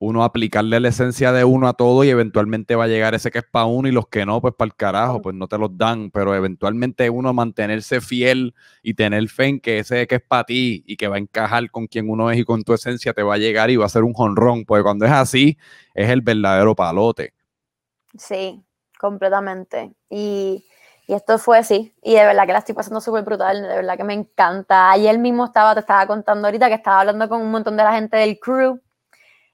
[0.01, 3.39] uno aplicarle la esencia de uno a todo y eventualmente va a llegar ese que
[3.39, 5.77] es para uno y los que no, pues para el carajo, pues no te los
[5.77, 10.45] dan, pero eventualmente uno mantenerse fiel y tener fe en que ese que es para
[10.45, 13.23] ti y que va a encajar con quien uno es y con tu esencia te
[13.23, 15.59] va a llegar y va a ser un jonrón, porque cuando es así
[15.95, 17.35] es el verdadero palote.
[18.17, 18.63] Sí,
[18.99, 19.93] completamente.
[20.09, 20.65] Y
[21.09, 21.95] y esto fue así.
[22.03, 23.63] Y de verdad que la estoy pasando súper brutal.
[23.63, 24.91] De verdad que me encanta.
[24.91, 27.95] Ayer mismo estaba, te estaba contando ahorita que estaba hablando con un montón de la
[27.95, 28.79] gente del crew.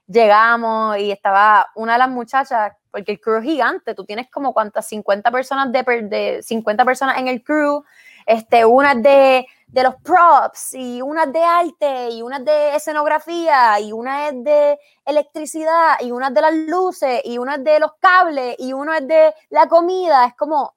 [0.07, 3.95] Llegamos y estaba una de las muchachas, porque el crew es gigante.
[3.95, 7.83] Tú tienes como cuántas, 50 personas de, de 50 personas en el crew.
[8.25, 13.91] Este, unas de, de los props y unas de arte y unas de escenografía y
[13.91, 18.73] una es de electricidad y unas de las luces y unas de los cables y
[18.73, 20.25] uno es de la comida.
[20.25, 20.75] Es como,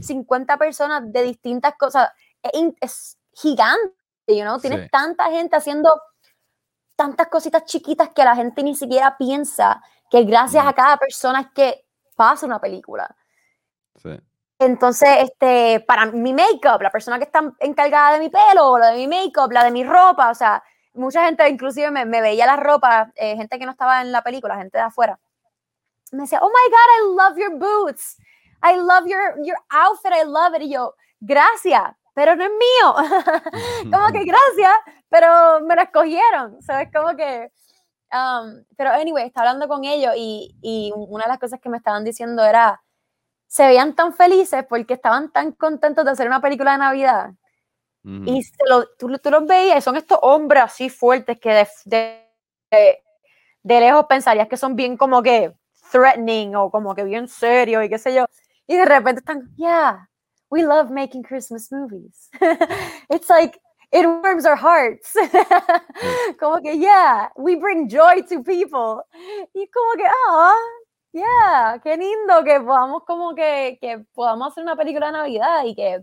[0.00, 2.10] 50 personas de distintas cosas.
[2.42, 3.92] Es, gigante,
[4.28, 4.58] you know?
[4.58, 5.90] Tienes tanta gente haciendo
[6.96, 11.46] tantas cositas chiquitas que la gente ni siquiera piensa que gracias a cada persona es
[11.54, 11.84] que
[12.16, 13.14] pasa una película.
[14.58, 18.96] Entonces, este, para mi make-up, la persona que está encargada de mi pelo, la de
[18.96, 20.62] mi make-up, la de mi ropa, o sea,
[20.94, 24.22] mucha gente inclusive me, me veía la ropa, eh, gente que no estaba en la
[24.22, 25.18] película, gente de afuera,
[26.12, 28.16] me decía, oh my God, I love your boots.
[28.62, 30.62] I love your, your outfit, I love it.
[30.62, 31.82] Y yo, gracias,
[32.16, 32.94] pero no es mío.
[33.92, 34.72] como que gracias,
[35.10, 36.62] pero me lo escogieron.
[36.62, 36.88] ¿Sabes?
[36.90, 37.52] Como que...
[38.10, 41.76] Um, pero anyway, estaba hablando con ellos y, y una de las cosas que me
[41.76, 42.82] estaban diciendo era,
[43.46, 47.30] se veían tan felices porque estaban tan contentos de hacer una película de Navidad.
[48.02, 51.68] Y lo, tú, tú, los veías, son estos hombres así fuertes que de,
[52.70, 53.02] de,
[53.64, 55.52] de, lejos pensarías que son bien como que
[55.90, 58.24] threatening o como que bien serios y qué sé yo.
[58.68, 60.08] Y de repente están, yeah,
[60.50, 62.28] we love making Christmas movies.
[63.10, 63.58] It's like,
[63.92, 65.14] it warms our hearts.
[66.40, 69.02] como que, yeah, we bring joy to people.
[69.54, 70.54] Y como que, ah,
[71.12, 75.74] yeah, qué lindo que podamos como que, que podamos hacer una película de Navidad y
[75.74, 76.02] que,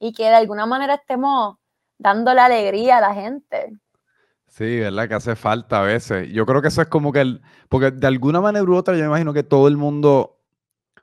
[0.00, 1.56] y que de alguna manera estemos
[1.98, 3.72] dándole alegría a la gente.
[4.48, 5.08] Sí, ¿verdad?
[5.08, 6.28] Que hace falta a veces.
[6.32, 9.00] Yo creo que eso es como que el, porque de alguna manera u otra yo
[9.00, 10.37] me imagino que todo el mundo,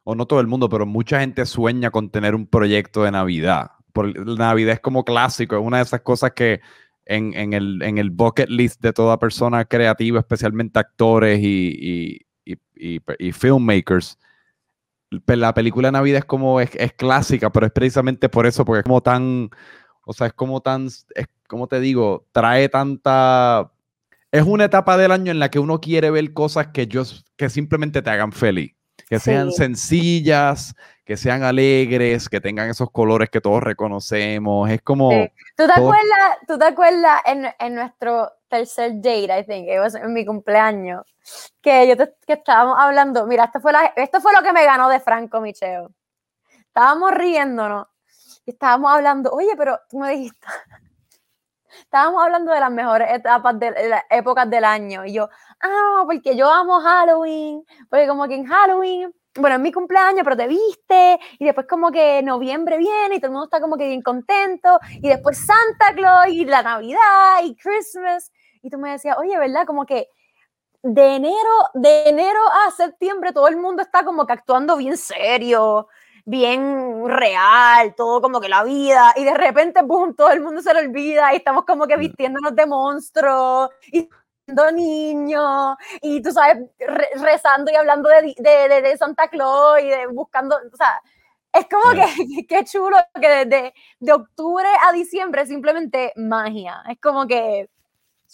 [0.05, 3.71] o no todo el mundo, pero mucha gente sueña con tener un proyecto de Navidad.
[3.91, 6.61] Por, Navidad es como clásico, es una de esas cosas que
[7.05, 13.31] en, en, el, en el bucket list de toda persona creativa, especialmente actores y, y,
[13.31, 14.19] filmmakers,
[15.25, 18.83] la película de Navidad es como, es, clásica, pero es precisamente por eso, porque es
[18.83, 19.49] como tan,
[20.05, 23.71] o sea, es como tan, es como te digo, trae tanta,
[24.31, 27.03] es una etapa del año en la que uno quiere ver cosas que, yo,
[27.37, 28.75] que simplemente te hagan feliz,
[29.07, 35.09] que sean sencillas, que sean alegres, que tengan esos colores que todos reconocemos, es como...
[35.55, 39.95] ¿Tú, te acuerdas, ¿Tú te acuerdas en, en nuestro tercer date, I think, it was
[39.95, 41.03] en mi cumpleaños,
[41.61, 44.89] que yo que estábamos hablando, mira, esto fue, la, esto fue lo que me ganó
[44.89, 45.91] de Franco Micheo.
[46.67, 47.87] Estábamos riéndonos
[48.45, 50.47] y estábamos hablando, oye, pero tú me dijiste,
[51.79, 55.29] estábamos hablando de las mejores etapas de las épocas del año y yo,
[55.61, 60.37] ah, porque yo amo Halloween, porque como que en Halloween bueno, es mi cumpleaños, pero
[60.37, 63.87] te viste, y después como que noviembre viene y todo el mundo está como que
[63.87, 69.17] bien contento, y después Santa Claus y la Navidad y Christmas, y tú me decías,
[69.17, 69.65] oye, ¿verdad?
[69.65, 70.07] Como que
[70.81, 75.87] de enero, de enero a septiembre todo el mundo está como que actuando bien serio,
[76.25, 80.73] bien real, todo como que la vida, y de repente, boom, todo el mundo se
[80.73, 84.09] lo olvida y estamos como que vistiéndonos de monstruos, y
[84.73, 86.69] niños y tú sabes,
[87.15, 91.01] rezando y hablando de, de, de, Santa Claus y de buscando, o sea,
[91.53, 97.25] es como que qué chulo que desde de octubre a diciembre simplemente magia, es como
[97.25, 97.69] que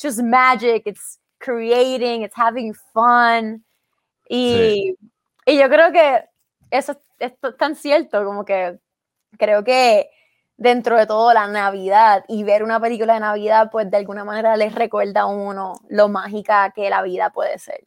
[0.02, 3.64] just magic, it's creating, it's having fun
[4.28, 4.96] y,
[5.46, 6.26] y yo creo que
[6.72, 6.94] eso
[7.26, 8.80] es tan cierto, como que
[9.38, 10.10] creo que
[10.58, 14.58] dentro de todo la Navidad y ver una película de Navidad, pues de alguna manera
[14.58, 17.84] les recuerda a uno lo mágica que la vida puede ser.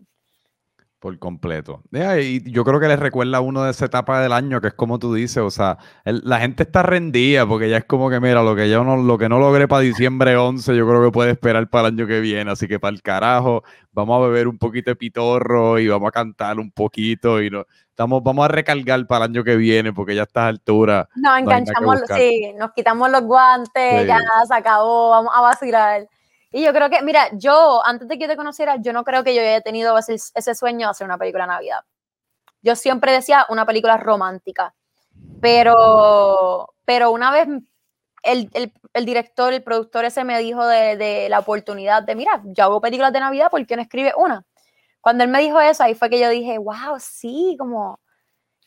[1.04, 1.82] Por completo.
[1.92, 4.72] Y yo creo que les recuerda a uno de esa etapa del año, que es
[4.72, 8.42] como tú dices, o sea, la gente está rendida porque ya es como que, mira,
[8.42, 11.32] lo que yo no, lo que no logré para diciembre 11, yo creo que puede
[11.32, 12.50] esperar para el año que viene.
[12.50, 16.12] Así que para el carajo, vamos a beber un poquito de pitorro y vamos a
[16.12, 20.14] cantar un poquito y no, estamos, vamos a recargar para el año que viene porque
[20.14, 21.06] ya a estas alturas.
[21.16, 26.08] Nos enganchamos, sí, nos quitamos los guantes, ya se acabó, vamos a vacilar.
[26.56, 29.34] Y yo creo que, mira, yo, antes de que te conociera, yo no creo que
[29.34, 31.80] yo haya tenido ese, sueño de hacer una película de Navidad.
[32.62, 34.72] Yo siempre decía una película romántica.
[35.40, 37.48] Pero, pero una vez
[38.22, 38.48] el,
[38.92, 42.80] el, director, el productor ese me dijo de, de, la oportunidad de, mira, yo hago
[42.80, 44.46] películas de Navidad, ¿por qué no escribe una?
[45.00, 47.98] Cuando él me dijo eso, ahí fue que yo dije, wow, sí, como,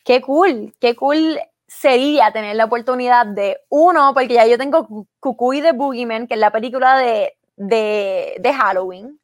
[0.04, 5.62] qué cool, qué cool sería tener la oportunidad de, uno, porque ya yo tengo Cucuy
[5.62, 9.20] de Boogeyman, que es la película de, de, de Halloween.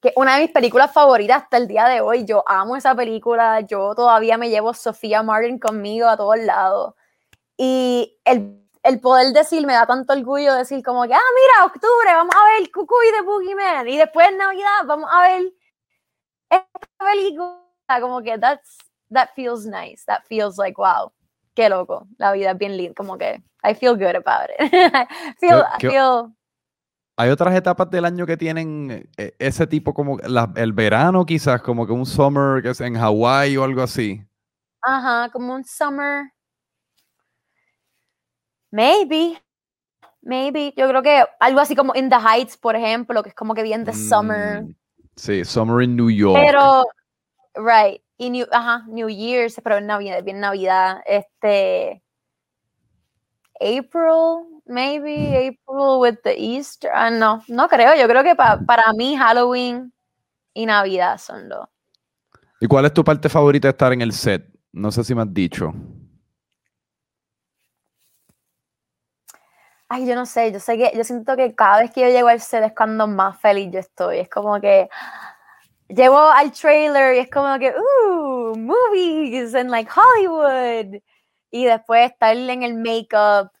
[0.00, 2.24] Que una de mis películas favoritas hasta el día de hoy.
[2.24, 3.60] Yo amo esa película.
[3.60, 6.94] Yo todavía me llevo Sofía Martin conmigo a todos lados.
[7.56, 12.12] Y el, el, poder decir, me da tanto orgullo decir como que, ah, mira, octubre,
[12.12, 13.88] vamos a ver Cucuy de Boogeyman.
[13.88, 15.42] Y después en Navidad vamos a ver
[16.50, 17.60] esta película.
[18.00, 18.76] Como que that's,
[19.10, 20.04] that feels nice.
[20.06, 21.12] That feels like, wow,
[21.54, 22.06] qué loco.
[22.18, 22.94] La vida es bien linda.
[22.94, 24.70] Como que I feel good about it.
[25.40, 26.34] feel, I feel
[27.16, 31.86] hay otras etapas del año que tienen eh, ese tipo como el verano quizás, como
[31.86, 34.24] que un summer que es en Hawái o algo así.
[34.82, 36.32] Ajá, como un summer.
[38.70, 39.40] Maybe.
[40.22, 40.74] Maybe.
[40.76, 43.62] Yo creo que algo así como In the Heights, por ejemplo, que es como que
[43.62, 44.62] bien de summer.
[44.62, 44.74] Mm,
[45.14, 46.40] sí, summer in New York.
[46.44, 46.84] Pero,
[47.54, 48.02] right.
[48.16, 51.02] Y New, ajá, New Year's, pero en Navidad, bien Navidad.
[51.06, 52.02] Este.
[53.60, 56.90] April, maybe April with the Easter.
[56.92, 57.94] Ah, no, no creo.
[57.94, 59.92] Yo creo que para mí Halloween
[60.52, 61.66] y Navidad son los.
[62.60, 64.46] ¿Y cuál es tu parte favorita de estar en el set?
[64.72, 65.72] No sé si me has dicho.
[69.88, 72.28] Ay, yo no sé, yo sé que yo siento que cada vez que yo llego
[72.28, 74.18] al set es cuando más feliz yo estoy.
[74.18, 74.88] Es como que
[75.88, 81.00] llego al trailer y es como que, uh, movies and like Hollywood.
[81.50, 83.52] Y después estar en el makeup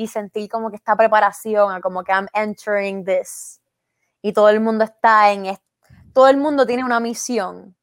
[0.00, 3.60] y sentir como que esta preparación, como que I'm entering this.
[4.22, 5.58] Y todo el mundo está en
[6.14, 7.76] todo el mundo tiene una misión.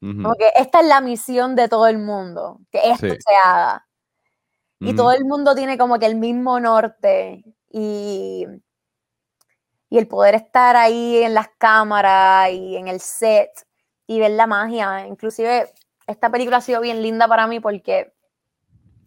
[0.00, 3.86] Como que esta es la misión de todo el mundo, que esto se haga.
[4.80, 8.46] Y todo el mundo tiene como que el mismo norte y,
[9.90, 13.50] y el poder estar ahí en las cámaras y en el set
[14.06, 15.06] y ver la magia.
[15.06, 15.72] Inclusive
[16.06, 18.13] esta película ha sido bien linda para mí porque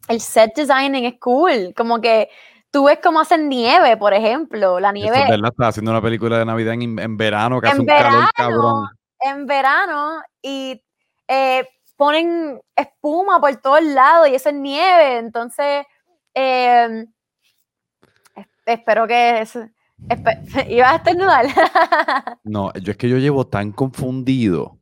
[0.08, 2.30] el set designing es cool, como que
[2.72, 5.22] tú ves cómo hacen nieve, por ejemplo, la nieve.
[5.22, 8.88] es verdad, está haciendo una película de Navidad en, verano, que hace un calor cabrón.
[9.20, 10.82] En verano y
[11.28, 15.86] eh, ponen espuma por todos lados y eso es nieve, entonces
[16.34, 17.08] em,
[18.66, 19.44] espero que
[20.70, 21.46] ¿Ibas a estornudar?
[22.44, 24.78] no, yo es que yo llevo tan confundido.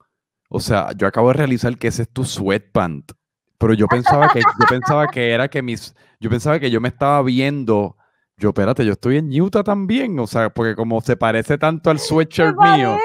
[0.49, 3.11] O sea, yo acabo de realizar que ese es tu sweatpant.
[3.57, 6.89] Pero yo pensaba que, yo pensaba que era que mis, yo pensaba que yo me
[6.89, 7.97] estaba viendo,
[8.37, 11.99] yo espérate, yo estoy en Utah también, o sea, porque como se parece tanto al
[11.99, 12.97] sweatshirt mío.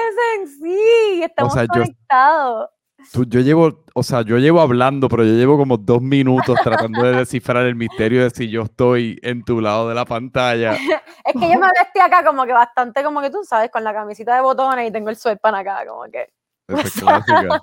[0.45, 2.69] sí, estamos conectados.
[3.27, 7.15] yo llevo, o sea, yo llevo hablando, pero yo llevo como dos minutos tratando de
[7.17, 10.73] descifrar el misterio de si yo estoy en tu lado de la pantalla.
[11.25, 13.93] es que yo me vestí acá como que bastante como que tú sabes, con la
[13.93, 16.29] camisita de botones y tengo el sweatpant acá, como que.
[16.67, 17.61] Esa es clásica.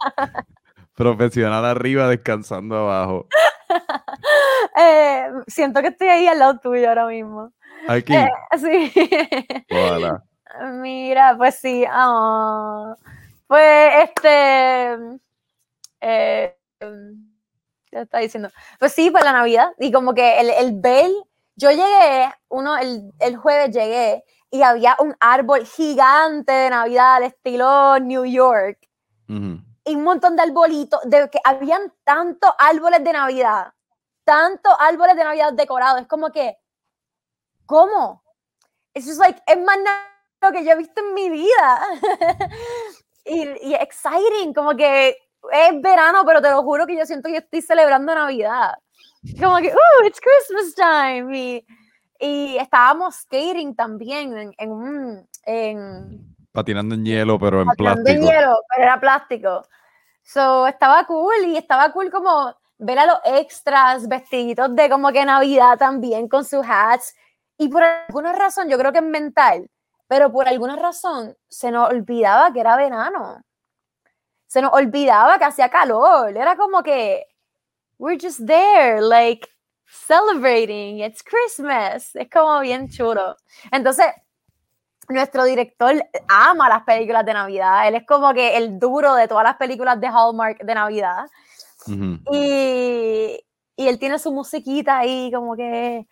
[0.99, 3.27] Profesional arriba, descansando abajo.
[4.81, 7.53] Eh, siento que estoy ahí al lado tuyo ahora mismo.
[7.89, 8.15] Aquí.
[8.15, 8.93] Eh, sí.
[9.71, 10.23] Hola.
[10.75, 11.85] Mira, pues sí.
[11.93, 12.95] Oh.
[13.49, 14.97] Pues este.
[16.01, 18.51] Eh, ¿Qué está diciendo?
[18.79, 19.73] Pues sí, pues la Navidad.
[19.81, 21.13] Y como que el, el Bell.
[21.57, 27.99] Yo llegué, uno, el, el jueves llegué y había un árbol gigante de Navidad, estilo
[27.99, 28.79] New York
[29.89, 33.73] y un montón de arbolitos, de que habían tantos árboles de Navidad,
[34.25, 36.03] tantos árboles de Navidad decorados.
[36.03, 36.59] Es como que,
[37.65, 38.23] ¿cómo?
[38.93, 39.79] Es like, es más
[40.43, 41.81] lo que yo he visto en mi vida.
[43.25, 45.17] y, y exciting, como que
[45.53, 48.75] es verano, pero te lo juro que yo siento que estoy celebrando Navidad.
[49.41, 51.37] Como que, ¡uh, it's Christmas time!
[51.37, 51.67] Y,
[52.21, 55.29] y estábamos skating también en, en.
[55.45, 58.09] En, patinando en hielo, pero en plástico.
[58.09, 59.63] en hielo, pero era plástico.
[60.29, 65.25] So, estaba cool y estaba cool como ver a los extras vestiditos de como que
[65.25, 67.15] Navidad también con sus hats.
[67.57, 69.71] Y por alguna razón, yo creo que es mental,
[70.07, 73.43] pero por alguna razón se nos olvidaba que era verano.
[74.47, 76.37] Se nos olvidaba que hacía calor.
[76.37, 77.25] Era como que,
[77.99, 79.49] we're just there, like,
[79.87, 82.15] celebrating, it's Christmas.
[82.15, 83.35] Es como bien chulo.
[83.73, 84.07] Entonces,
[85.09, 85.95] nuestro director
[86.29, 87.89] ama las películas de Navidad.
[87.89, 91.27] Él es como que el duro de todas las películas de Hallmark de Navidad.
[91.87, 93.41] y,
[93.77, 96.07] y, él tiene su musiquita ahí, como que.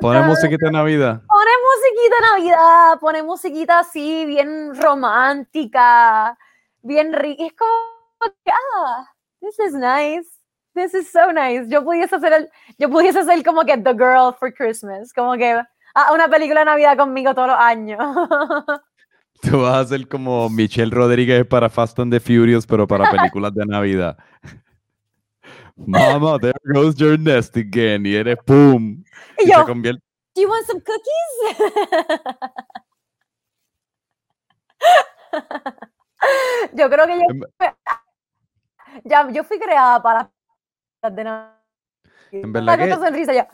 [0.00, 1.20] pone musiquita de Navidad.
[1.28, 6.38] Pone musiquita de Navidad, pone musiquita así, bien romántica,
[6.82, 7.44] bien rica.
[7.44, 8.00] Es como
[8.50, 9.06] ah,
[9.40, 10.28] this is nice.
[10.74, 11.68] This is so nice.
[11.68, 15.12] Yo pudiese ser el, yo pudiese ser como que the girl for Christmas.
[15.12, 15.60] Como que
[15.94, 17.98] a una película de Navidad conmigo todos los años.
[19.42, 23.54] Tú vas a ser como Michelle Rodríguez para Fast and the Furious, pero para películas
[23.54, 24.18] de Navidad.
[25.76, 28.04] Mama, there goes your nest again.
[28.04, 29.02] Y eres pum.
[29.38, 30.02] Y, yo, se convierte...
[30.34, 31.56] Do you want some cookies?
[36.74, 37.40] yo creo que yo, em-
[39.04, 40.30] ya, yo fui creada para
[41.10, 41.22] de.
[42.32, 42.94] En verdad que...
[42.94, 43.48] sonrisa ya.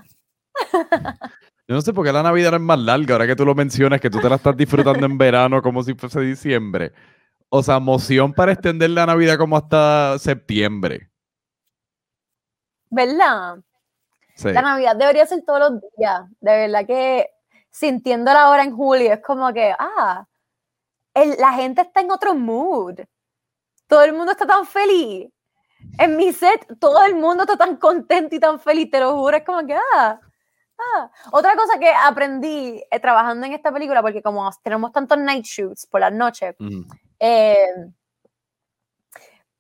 [1.68, 3.54] Yo no sé por qué la Navidad no es más larga, ahora que tú lo
[3.54, 6.92] mencionas, que tú te la estás disfrutando en verano como si fuese diciembre.
[7.48, 11.10] O sea, moción para extender la Navidad como hasta septiembre.
[12.88, 13.58] ¿Verdad?
[14.44, 16.22] La Navidad debería ser todos los días.
[16.40, 17.30] De verdad que
[17.70, 20.24] sintiendo la hora en julio es como que, ah,
[21.14, 23.00] la gente está en otro mood.
[23.88, 25.30] Todo el mundo está tan feliz.
[25.98, 29.36] En mi set, todo el mundo está tan contento y tan feliz, te lo juro.
[29.36, 30.20] Es como que, ah,
[30.78, 35.44] Ah, otra cosa que aprendí eh, trabajando en esta película, porque como tenemos tantos night
[35.44, 36.54] shoots por las noches,
[37.18, 37.56] eh,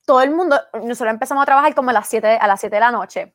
[0.04, 2.80] todo el mundo, nosotros empezamos a trabajar como a las 7, a las 7 de
[2.80, 3.34] la noche.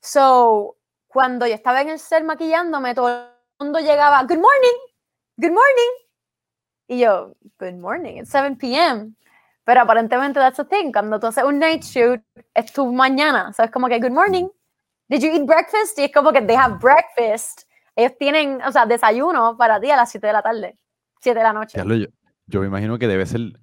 [0.00, 4.78] So, cuando yo estaba en el ser maquillándome, todo el mundo llegaba, good morning,
[5.36, 5.92] good morning.
[6.88, 9.14] Y yo, good morning, it's 7 p.m.
[9.64, 10.90] Pero aparentemente that's a thing.
[10.92, 12.20] Cuando tú haces un night shoot,
[12.54, 13.52] es tu mañana.
[13.52, 13.70] ¿Sabes?
[13.70, 14.48] Como que, good morning.
[15.12, 15.98] Did you eat breakfast?
[15.98, 17.64] Y es como que they have breakfast.
[17.94, 20.78] Ellos tienen, o sea, desayuno para ti a las 7 de la tarde,
[21.20, 21.84] 7 de la noche.
[21.84, 22.06] Lo- yo,
[22.46, 23.60] yo me imagino que debe ser.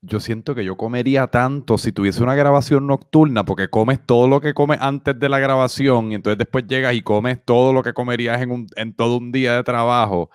[0.00, 4.40] Yo siento que yo comería tanto si tuviese una grabación nocturna, porque comes todo lo
[4.40, 7.92] que comes antes de la grabación y entonces después llegas y comes todo lo que
[7.92, 10.28] comerías en, un, en todo un día de trabajo.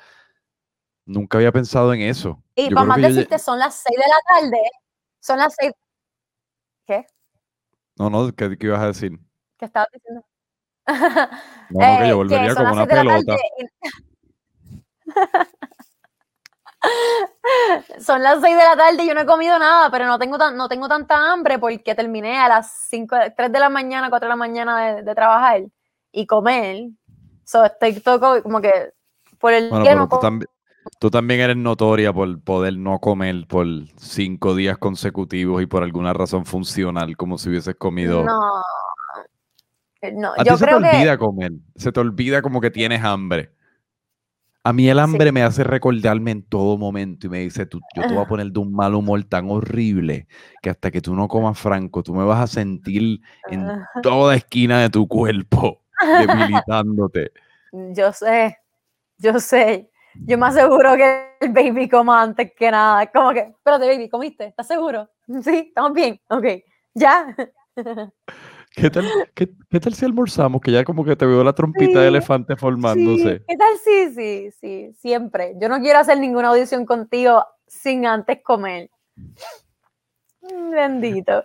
[1.05, 2.41] Nunca había pensado en eso.
[2.55, 4.61] Y Yo para más yo decirte, son las 6 de la tarde.
[5.19, 5.73] Son las 6.
[6.87, 7.05] ¿Qué?
[7.97, 9.19] No, no, ¿qué, qué ibas a decir?
[9.63, 10.25] ¿Qué estabas diciendo?
[11.69, 13.35] No, no, que Eh, yo volvería son como las una 6 de la pelota.
[18.01, 20.37] Son las 6 de la tarde y yo no he comido nada, pero no tengo,
[20.37, 24.27] tan, no tengo tanta hambre porque terminé a las 5, 3 de la mañana, 4
[24.27, 25.61] de la mañana de, de trabajar
[26.11, 26.89] y comer.
[27.45, 28.91] So, estoy todo co- como que
[29.39, 30.21] por el Bueno, día no tú, como.
[30.23, 30.45] tambi-
[30.99, 33.65] tú también eres notoria por poder no comer por
[33.97, 38.23] cinco días consecutivos y por alguna razón funcional, como si hubieses comido.
[38.23, 38.61] No.
[40.11, 40.75] No, A yo ti se te que.
[40.75, 43.51] olvida comer, se te olvida como que tienes hambre.
[44.65, 48.01] A mí el hambre me hace recordarme en todo momento y me dice, tú, yo
[48.03, 50.25] te voy a poner de un mal humor tan horrible
[50.61, 53.69] que hasta que tú no comas franco, tú me vas a sentir en
[54.01, 55.81] toda esquina de tu cuerpo,
[56.19, 57.31] debilitándote.
[57.93, 58.57] Yo sé,
[59.17, 59.89] yo sé.
[60.27, 63.07] Yo me aseguro que el baby coma antes que nada.
[63.07, 64.45] Como que, espérate, baby, ¿comiste?
[64.45, 65.09] ¿Estás seguro?
[65.41, 66.19] Sí, estamos bien.
[66.29, 66.45] Ok,
[66.93, 67.35] ya.
[68.75, 69.05] ¿Qué tal,
[69.35, 70.59] qué, qué tal si almorzamos?
[70.61, 73.43] Que ya como que te veo la trompita de elefante Sí, formándose.
[73.47, 73.77] ¿qué tal?
[73.83, 75.53] Sí, sí, sí, siempre.
[75.61, 78.89] Yo no quiero hacer ninguna audición contigo sin antes comer.
[80.41, 81.43] Mm, Bendito.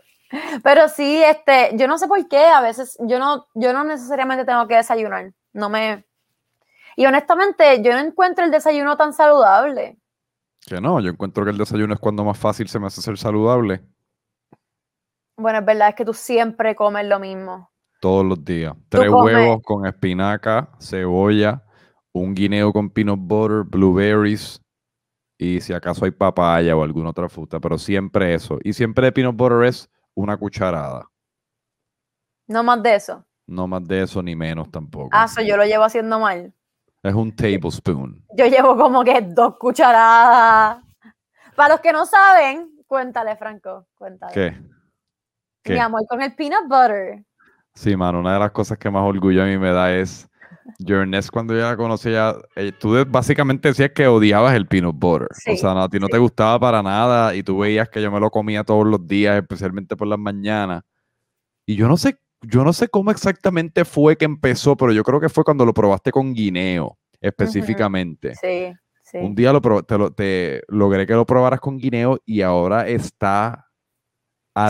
[0.63, 4.45] Pero sí, este, yo no sé por qué, a veces yo no, yo no necesariamente
[4.45, 5.33] tengo que desayunar.
[5.53, 6.05] No me.
[6.97, 9.99] Y honestamente, yo no encuentro el desayuno tan saludable.
[10.67, 13.17] Que no, yo encuentro que el desayuno es cuando más fácil se me hace ser
[13.19, 13.83] saludable
[15.39, 17.71] Bueno, es verdad, es que tú siempre comes lo mismo.
[18.01, 18.75] todos los días.
[18.89, 21.65] Tres comes- huevos con espinaca, cebolla,
[22.13, 24.61] un guineo con peanut butter, blueberries
[25.37, 28.59] y si acaso hay papaya o alguna otra fruta, pero siempre eso.
[28.63, 31.09] Y siempre de peanut butter es una cucharada.
[32.47, 33.25] No más de eso.
[33.47, 35.11] No más de eso ni menos tampoco.
[35.13, 36.53] Ah, eso yo lo llevo haciendo mal.
[37.03, 38.25] Es un tablespoon.
[38.33, 40.83] Yo llevo como que dos cucharadas.
[41.57, 44.33] Para los que no saben, cuéntale, Franco, cuéntale.
[44.35, 44.57] ¿Qué?
[45.69, 45.75] ¿Qué?
[45.75, 47.25] Mi amor con el peanut butter.
[47.75, 50.29] Sí, mano, una de las cosas que más orgullo a mí me da es
[50.87, 55.29] Ernest cuando yo la conocí ya, eh, tú básicamente decías que odiabas el peanut butter.
[55.33, 56.13] Sí, o sea, no, a ti no sí.
[56.13, 59.37] te gustaba para nada y tú veías que yo me lo comía todos los días,
[59.41, 60.83] especialmente por las mañanas.
[61.67, 65.21] Y yo no sé, yo no sé cómo exactamente fue que empezó, pero yo creo
[65.21, 68.35] que fue cuando lo probaste con guineo, específicamente.
[68.35, 69.19] Sí, sí.
[69.19, 73.67] Un día lo, te, lo- te logré que lo probaras con guineo y ahora está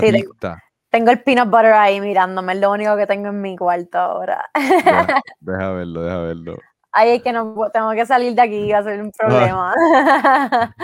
[0.00, 0.62] Sí, adicta.
[0.98, 4.44] Tengo el peanut butter ahí mirándome, es lo único que tengo en mi cuarto ahora.
[4.52, 5.06] Deja,
[5.40, 6.56] deja verlo, deja verlo.
[6.90, 9.74] Ay, es que no tengo que salir de aquí, va a ser un problema.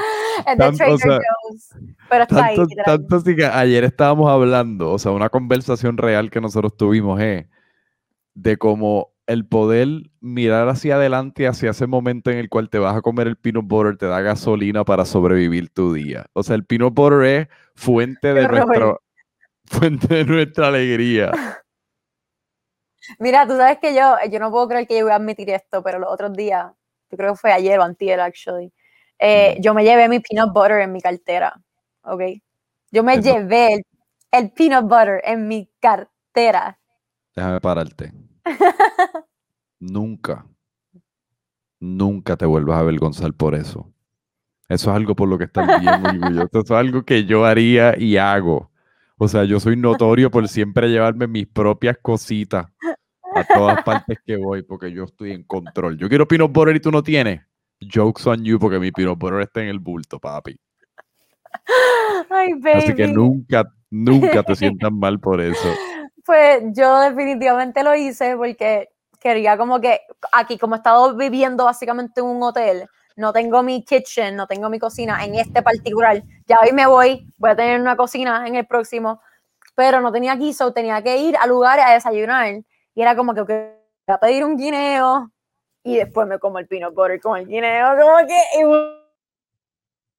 [0.46, 0.70] es de Ah.
[0.70, 1.70] Trader o sea, Joe's,
[2.08, 2.54] pero está ahí.
[2.54, 2.98] Tanto, literal.
[3.00, 7.48] tanto así que ayer estábamos hablando, o sea, una conversación real que nosotros tuvimos, eh,
[8.34, 9.88] de cómo el poder
[10.20, 13.66] mirar hacia adelante, hacia ese momento en el cual te vas a comer el peanut
[13.66, 16.26] butter, te da gasolina para sobrevivir tu día.
[16.34, 19.00] O sea, el peanut butter es fuente de horror.
[19.66, 21.30] Fuente de nuestra alegría.
[23.18, 25.82] Mira, tú sabes que yo, yo no puedo creer que yo voy a admitir esto,
[25.82, 26.72] pero los otros días,
[27.10, 28.72] yo creo que fue ayer o antier, actually,
[29.18, 31.54] eh, yo me llevé mi peanut butter en mi cartera,
[32.02, 32.22] ¿ok?
[32.90, 33.82] Yo me llevé el,
[34.30, 36.78] el peanut butter en mi cartera.
[37.34, 38.12] Déjame pararte.
[39.80, 40.46] nunca,
[41.80, 43.90] nunca te vuelvas a avergonzar por eso.
[44.68, 46.48] Eso es algo por lo que estás bien orgulloso.
[46.52, 48.70] Eso es algo que yo haría y hago.
[49.16, 52.66] O sea, yo soy notorio por siempre llevarme mis propias cositas
[53.34, 55.96] a todas partes que voy porque yo estoy en control.
[55.98, 57.42] Yo quiero peanut butter y tú no tienes.
[57.80, 60.58] Jokes on you porque mi peanut butter está en el bulto, papi.
[62.30, 62.78] Ay, baby.
[62.78, 65.68] Así que nunca, nunca te sientas mal por eso.
[66.24, 68.88] Pues yo definitivamente lo hice porque
[69.20, 70.00] quería como que
[70.32, 72.86] aquí, como he estado viviendo básicamente en un hotel,
[73.16, 76.22] no tengo mi kitchen, no tengo mi cocina en este particular.
[76.46, 79.20] Ya hoy me voy, voy a tener una cocina en el próximo,
[79.74, 82.62] pero no tenía aquí, so tenía que ir a lugares a desayunar.
[82.94, 83.56] Y era como que voy
[84.06, 85.30] a pedir un guineo
[85.82, 88.66] y después me como el peanut butter con el guineo, como que it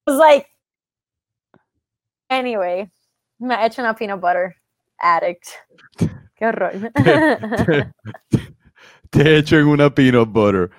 [0.06, 0.48] was like
[2.28, 2.90] anyway,
[3.38, 4.54] me he hecho una peanut butter
[4.98, 5.48] addict.
[6.36, 6.72] Qué horror.
[9.10, 10.70] Te hecho en una peanut butter.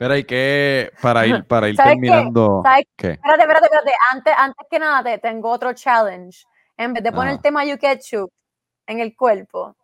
[0.00, 2.00] Espera, y que para ir, para ir ¿Sabes qué?
[2.00, 2.62] terminando.
[2.64, 3.10] ¿Sabes ¿Qué?
[3.10, 3.92] Espérate, espérate, espérate.
[4.10, 6.42] Antes, antes que nada, te tengo otro challenge.
[6.78, 7.16] En vez de Ajá.
[7.16, 8.30] ponerte mayo ketchup
[8.86, 9.76] en el cuerpo,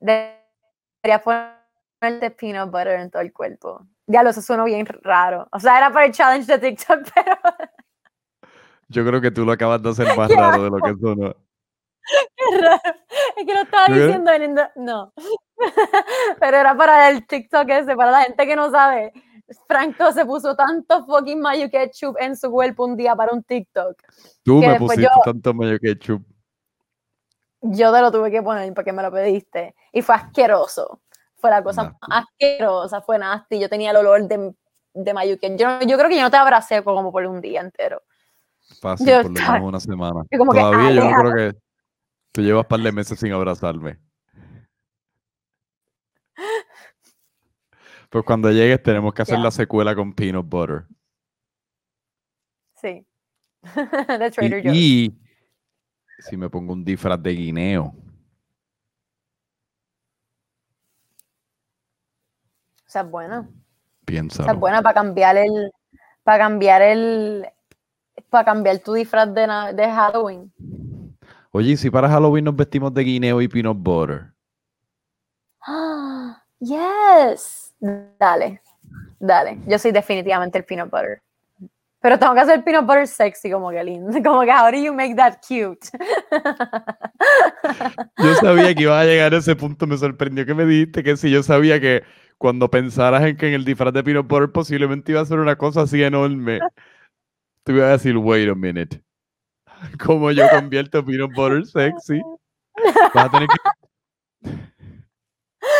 [0.00, 3.86] deberías ponerte peanut butter en todo el cuerpo.
[4.08, 5.46] Ya lo eso suena bien raro.
[5.52, 7.36] O sea, era para el challenge de TikTok, pero
[8.88, 11.36] Yo creo que tú lo acabas de hacer más Qué raro de lo que sonó.
[12.36, 12.80] qué raro.
[13.36, 14.02] Es que lo estaba ¿Yo qué?
[14.06, 15.12] diciendo en No.
[16.40, 19.12] Pero era para el TikTok ese, para la gente que no sabe.
[19.66, 24.02] Franco se puso tanto fucking mayo ketchup en su cuerpo un día para un TikTok.
[24.42, 26.22] Tú me pusiste yo- tanto mayo ketchup.
[27.60, 29.74] yo te lo tuve que poner porque me lo pediste.
[29.92, 31.00] Y fue asqueroso.
[31.36, 31.98] Fue la cosa Nasty.
[32.08, 33.58] más asquerosa, fue nasty.
[33.60, 34.54] Yo tenía el olor de,
[34.94, 35.56] de mayuque.
[35.56, 38.02] Yo, yo creo que yo no te abracé como por un día entero.
[38.80, 40.24] Fácil, Yo por lo menos una semana.
[40.30, 41.58] que, Todavía yo no creo que
[42.32, 43.98] tú llevas un par de meses sin abrazarme.
[48.10, 50.84] Pues cuando llegues tenemos que hacer la secuela con peanut butter.
[52.80, 53.06] Sí.
[53.66, 54.76] Y, Trader Joe's.
[54.76, 55.18] y
[56.18, 57.94] si me pongo un disfraz de guineo.
[62.86, 63.48] O sea, es buena.
[64.08, 65.72] O sea, es buena para cambiar el.
[66.22, 67.46] Para cambiar el.
[68.30, 70.52] Para cambiar tu disfraz de, Halloween.
[71.50, 74.32] Oye, ¿y si para Halloween nos vestimos de guineo y peanut butter?
[75.66, 76.44] ¡Ah!
[76.60, 77.65] ¡Yes!
[77.80, 78.60] Dale.
[79.18, 79.58] Dale.
[79.66, 81.22] Yo soy definitivamente el peanut butter.
[82.00, 84.12] Pero tengo que hacer peanut butter sexy, como que lindo.
[84.22, 85.88] Como que, how do you make that cute?
[88.18, 91.16] Yo sabía que iba a llegar a ese punto, me sorprendió que me dijiste que
[91.16, 92.04] sí, yo sabía que
[92.38, 95.56] cuando pensaras en que en el disfraz de peanut butter posiblemente iba a ser una
[95.56, 96.60] cosa así enorme,
[97.64, 99.02] te iba a decir, wait a minute.
[100.04, 102.20] ¿Cómo yo convierto peanut butter sexy?
[103.14, 103.58] Vas a tener que...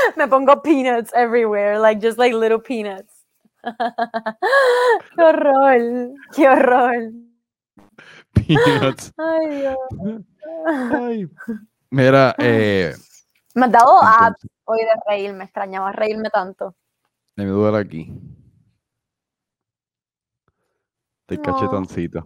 [0.16, 3.12] Me pongo peanuts everywhere, like just like little peanuts.
[3.64, 6.10] ¡Qué horror!
[6.34, 7.12] ¡Qué horror!
[8.34, 9.12] Peanuts.
[9.16, 10.22] Ay, Dios.
[10.92, 11.28] Ay.
[11.90, 12.94] Mira, eh,
[13.54, 16.74] Me has dado entonces, hoy de reír, me extrañaba reírme tanto.
[17.36, 18.12] me duele aquí.
[21.22, 21.42] Estoy No.
[21.42, 22.22] cachetoncito.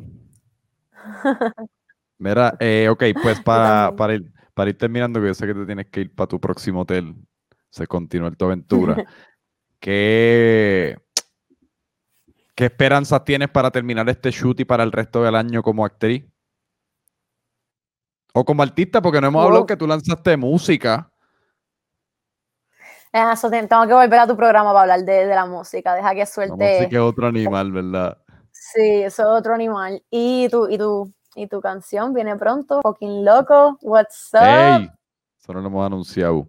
[2.18, 5.64] Mira, eh, ok, pues para, para, ir, para ir terminando, que yo sé que te
[5.64, 7.14] tienes que ir para tu próximo hotel,
[7.70, 8.96] se continúa tu aventura.
[9.80, 10.98] ¿Qué,
[12.54, 16.24] ¿Qué esperanzas tienes para terminar este shoot y para el resto del año como actriz?
[18.34, 21.10] O como artista, porque no hemos hablado que tú lanzaste música.
[23.12, 25.94] Eso, te- tengo que volver a tu programa para hablar de, de la música.
[25.94, 26.54] Deja que La suelte.
[26.54, 28.18] música es otro animal, ¿verdad?
[28.52, 30.00] Sí, eso es otro animal.
[30.10, 32.80] Y tu, y tu, y tu canción viene pronto.
[32.82, 33.78] Fucking loco.
[33.80, 34.42] What's up?
[34.42, 34.88] ¡Ey!
[35.40, 36.46] Eso no lo hemos anunciado.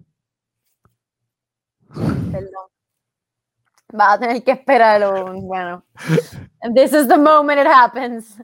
[1.94, 2.72] Perdón.
[3.94, 5.34] Vas a tener que esperarlo.
[5.42, 5.84] Bueno.
[6.74, 8.38] This is the moment it happens.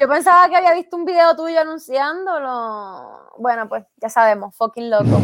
[0.00, 3.32] Yo pensaba que había visto un video tuyo anunciándolo.
[3.38, 4.56] Bueno, pues ya sabemos.
[4.56, 5.20] Fucking loco.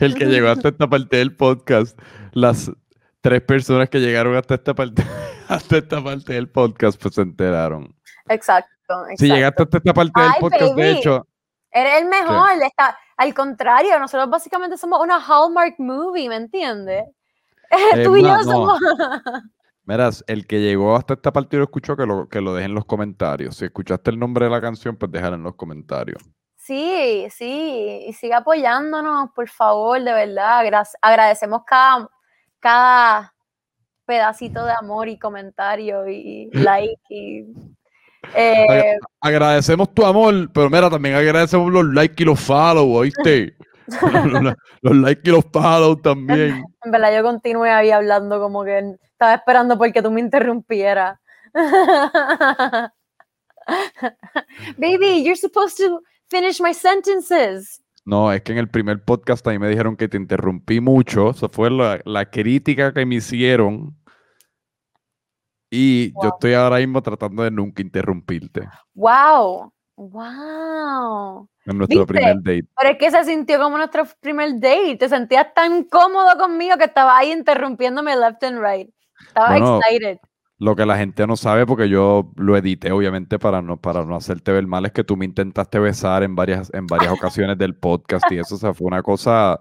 [0.00, 1.96] El que llegó hasta esta parte del podcast,
[2.32, 2.72] las
[3.20, 5.04] tres personas que llegaron hasta esta parte,
[5.48, 7.94] hasta esta parte del podcast, pues se enteraron.
[8.28, 8.70] Exacto.
[8.88, 9.16] exacto.
[9.16, 11.28] Si llegaste hasta esta parte del podcast, de hecho,
[11.74, 12.50] Eres el mejor.
[12.62, 17.04] Está, al contrario, nosotros básicamente somos una Hallmark movie, ¿me entiendes?
[18.04, 18.44] Tú y yo no.
[18.44, 18.78] somos.
[19.86, 22.66] Miras, el que llegó hasta esta parte y lo escuchó, que lo, que lo deje
[22.66, 23.56] en los comentarios.
[23.56, 26.22] Si escuchaste el nombre de la canción, pues déjalo en los comentarios.
[26.56, 30.64] Sí, sí, y sigue apoyándonos, por favor, de verdad.
[30.64, 32.08] Gra- agradecemos cada,
[32.60, 33.34] cada
[34.06, 37.02] pedacito de amor y comentario y like.
[37.10, 37.44] Y,
[38.34, 43.54] eh, Agra- agradecemos tu amor, pero mira, también agradecemos los likes y los follow, ¿oíste?
[44.42, 46.64] los, los likes y los follow también.
[46.84, 51.18] en verdad, yo continué ahí hablando como que estaba esperando porque tú me interrumpieras.
[54.78, 57.80] Baby, you're supposed to finish my sentences.
[58.04, 61.30] No, es que en el primer podcast ahí me dijeron que te interrumpí mucho.
[61.30, 63.96] Eso fue la, la crítica que me hicieron.
[65.76, 66.28] Y yo Wow.
[66.34, 71.48] estoy ahora mismo tratando de nunca interrumpirte Wow, wow.
[71.66, 72.14] en nuestro ¿Viste?
[72.14, 72.66] primer date.
[72.76, 74.96] Pero es que se sintió como nuestro primer date.
[74.96, 78.90] Te sentías tan cómodo conmigo que estaba ahí interrumpiéndome left and right.
[79.26, 80.18] Estaba Bueno, excited.
[80.58, 84.14] Lo que la gente no sabe, porque yo lo edité, obviamente, para no, para no
[84.16, 87.74] hacerte ver mal, es que tú me intentaste besar en varias, en varias ocasiones del
[87.76, 89.60] podcast y eso o sea, fue una cosa.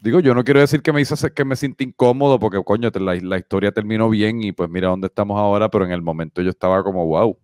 [0.00, 3.16] Digo, yo no quiero decir que me hizo que me siento incómodo, porque coño, la,
[3.16, 6.50] la historia terminó bien y pues mira dónde estamos ahora, pero en el momento yo
[6.50, 7.36] estaba como, wow,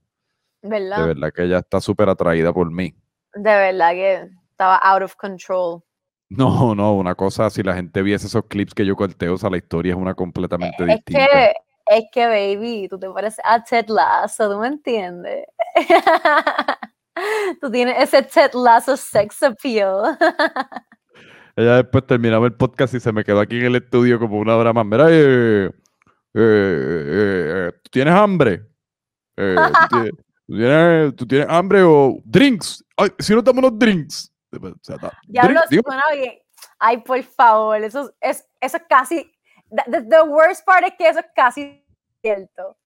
[0.63, 1.07] de ¿Verdad?
[1.09, 2.95] verdad que ella está súper atraída por mí.
[3.35, 5.83] De verdad que estaba out of control.
[6.31, 9.51] No, no, una cosa, si la gente viese esos clips que yo corté, o sea,
[9.51, 11.27] la historia es una completamente Es distinta.
[11.27, 11.53] que,
[11.87, 15.45] es que, baby, tú te pareces a Ted Lasso, ¿tú me entiendes?
[17.61, 20.17] tú tienes ese Ted Lasso sex appeal.
[21.57, 24.57] Ella después terminaba el podcast y se me quedó aquí en el estudio como una
[24.57, 24.85] hora más.
[24.85, 25.71] Mira, eh, eh,
[26.35, 28.67] eh, eh, ¿tú tienes hambre?
[29.37, 29.57] Eh,
[29.91, 29.97] ¿tú,
[30.49, 32.85] tienes, tú tienes- hambre o drinks?
[32.97, 34.33] Ay, si no damos unos drinks.
[34.53, 34.97] O sea,
[35.27, 36.35] Diablo, suena bien.
[36.79, 39.31] Ay, por favor, eso es, eso es casi.
[39.71, 41.85] The, the- worst part es que eso es casi
[42.21, 42.77] cierto.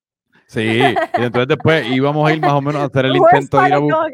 [0.47, 3.69] sí, y entonces después íbamos a ir más o menos a hacer el intento de
[3.69, 4.11] ir a buscar.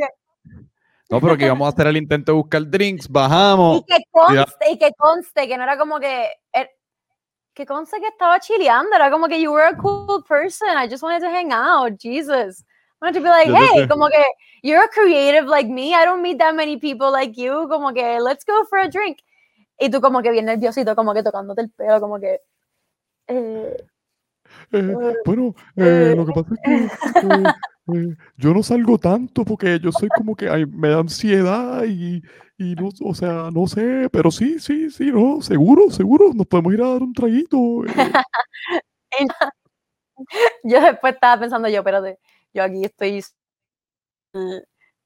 [1.11, 3.79] No, pero que íbamos a hacer el intento de buscar drinks, bajamos.
[3.79, 6.31] Y que conste, y que conste, que no era como que.
[6.53, 6.71] er-
[7.55, 11.03] que conste que estaba chileando, era como que you were a cool person, I just
[11.05, 12.65] wanted to hang out, Jesus.
[13.01, 14.25] I wanted to be like, Yo hey, como que
[14.63, 18.19] you're a creative like me, I don't meet that many people like you, como que
[18.21, 19.19] let's go for a drink.
[19.79, 22.41] Y tú como que bien nerviosito, como que tocándote el pelo, como que...
[23.29, 23.77] eh,
[24.73, 24.83] Eh,
[25.25, 26.89] bueno, eh, lo que pasa es que
[28.37, 32.23] yo no salgo tanto porque yo soy como que ay, me da ansiedad y,
[32.57, 36.73] y no, o sea, no sé, pero sí, sí, sí, no, seguro, seguro, nos podemos
[36.75, 37.85] ir a dar un traguito.
[37.85, 37.93] eh.
[40.65, 42.19] yo después estaba pensando yo, espérate,
[42.53, 43.23] yo aquí estoy
[44.35, 44.63] eh,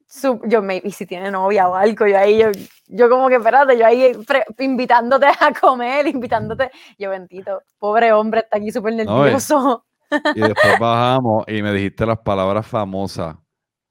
[0.07, 2.51] su- yo maybe si tiene novia o algo, yo ahí, yo,
[2.87, 8.41] yo como que espérate, yo ahí pre- invitándote a comer, invitándote, yo bendito, pobre hombre,
[8.41, 9.07] está aquí súper No, eh.
[9.07, 9.85] nervioso.
[10.35, 13.37] Y después bajamos y me dijiste las palabras famosas.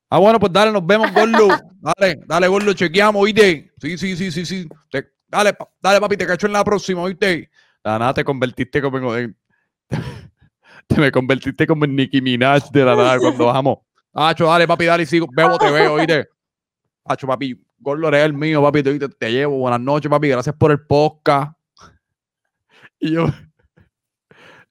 [0.09, 1.49] Ah, bueno, pues dale, nos vemos, Gordo.
[1.79, 3.71] Dale, dale, Gordo, chequeamos, ¿oíste?
[3.79, 4.67] Sí, sí, sí, sí, sí.
[5.27, 7.49] Dale, dale, papi, te cacho en la próxima, ¿oíste?
[7.83, 9.37] La nada te convertiste como en...
[10.87, 13.79] Te me convertiste como en Nicki Minaj de la nada cuando bajamos.
[14.13, 16.29] Acho, dale, papi, dale, sigo, bebo, te veo, ¿oíste?
[17.03, 19.57] Acho, papi, Gordo eres el mío, papi, te, te, te llevo.
[19.57, 21.57] Buenas noches, papi, gracias por el podcast.
[22.99, 23.27] Y yo...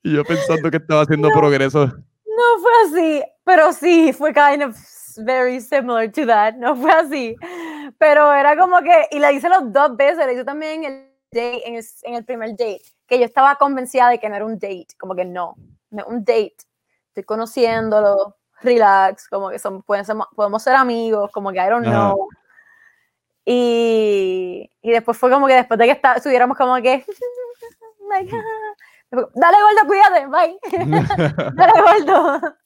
[0.06, 1.86] Y yo pensando que estaba haciendo progreso.
[1.86, 4.76] No fue así, pero sí, fue kind of
[5.16, 7.36] very similar to that, no fue así.
[7.98, 11.10] Pero era como que, y la hice los dos veces, la hice también en el,
[11.32, 14.44] date, en el, en el primer date, que yo estaba convencida de que no era
[14.44, 15.56] un date, como que no,
[15.90, 16.54] no un date,
[17.08, 21.84] estoy conociéndolo, relax, como que son, pueden ser, podemos ser amigos, como que I don't
[21.84, 22.28] know.
[23.44, 27.04] Y, y después fue como que después de que está, estuviéramos como que,
[28.08, 28.36] like,
[29.10, 30.58] dale gordo, cuídate, bye,
[31.54, 32.56] dale gordo.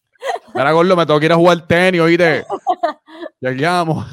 [0.55, 2.45] Mira, Gordo, me tengo que ir a jugar tenis, oíste.
[3.41, 4.05] Lleguemos.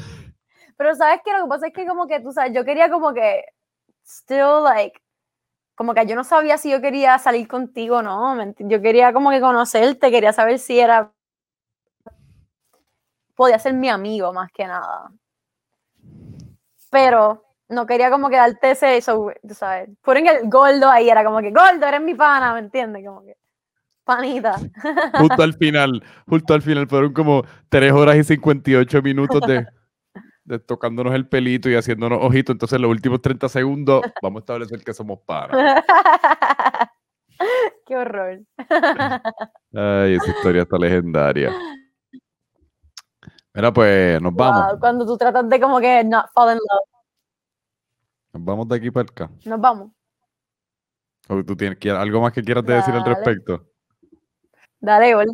[0.76, 3.12] Pero sabes que lo que pasa es que como que tú sabes, yo quería como
[3.12, 3.44] que
[4.06, 4.98] still like
[5.74, 8.80] como que yo no sabía si yo quería salir contigo o no, ¿me enti- yo
[8.82, 11.12] quería como que conocerte, quería saber si era
[13.36, 15.10] podía ser mi amigo más que nada.
[16.90, 21.24] Pero no quería como que darte ese eso, tú sabes, ponen el gordo ahí, era
[21.24, 23.04] como que gordo, eres mi pana, ¿me entiendes?
[23.06, 23.36] Como que
[24.04, 24.56] panita.
[25.18, 29.66] Justo al final, justo al final, fueron como 3 horas y 58 minutos de,
[30.44, 32.54] de tocándonos el pelito y haciéndonos ojitos.
[32.54, 35.84] Entonces, los últimos 30 segundos, vamos a establecer que somos panas.
[37.86, 38.40] Qué horror.
[39.74, 41.52] Ay, esa historia está legendaria.
[43.54, 44.78] Mira, pues nos vamos.
[44.80, 46.97] Cuando tú tratas de como que not fall in love,
[48.32, 49.30] Nos vamos de aquí para acá.
[49.44, 49.90] nos vamos.
[51.28, 53.66] ¿O tú tienes algo más que quieras de decir al respecto?
[54.80, 55.32] Dale, gordo.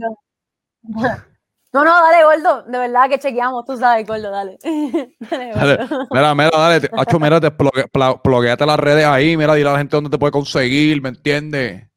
[1.72, 2.62] No, no, dale, gordo.
[2.64, 4.58] De verdad que chequeamos, tú sabes, gordo, dale.
[5.20, 5.78] Dale.
[6.10, 6.80] Mira, mira, dale.
[6.80, 9.36] te- Acho, mira, te plogueate las redes ahí.
[9.36, 11.88] Mira, dile a la gente dónde te puede conseguir, ¿me entiendes?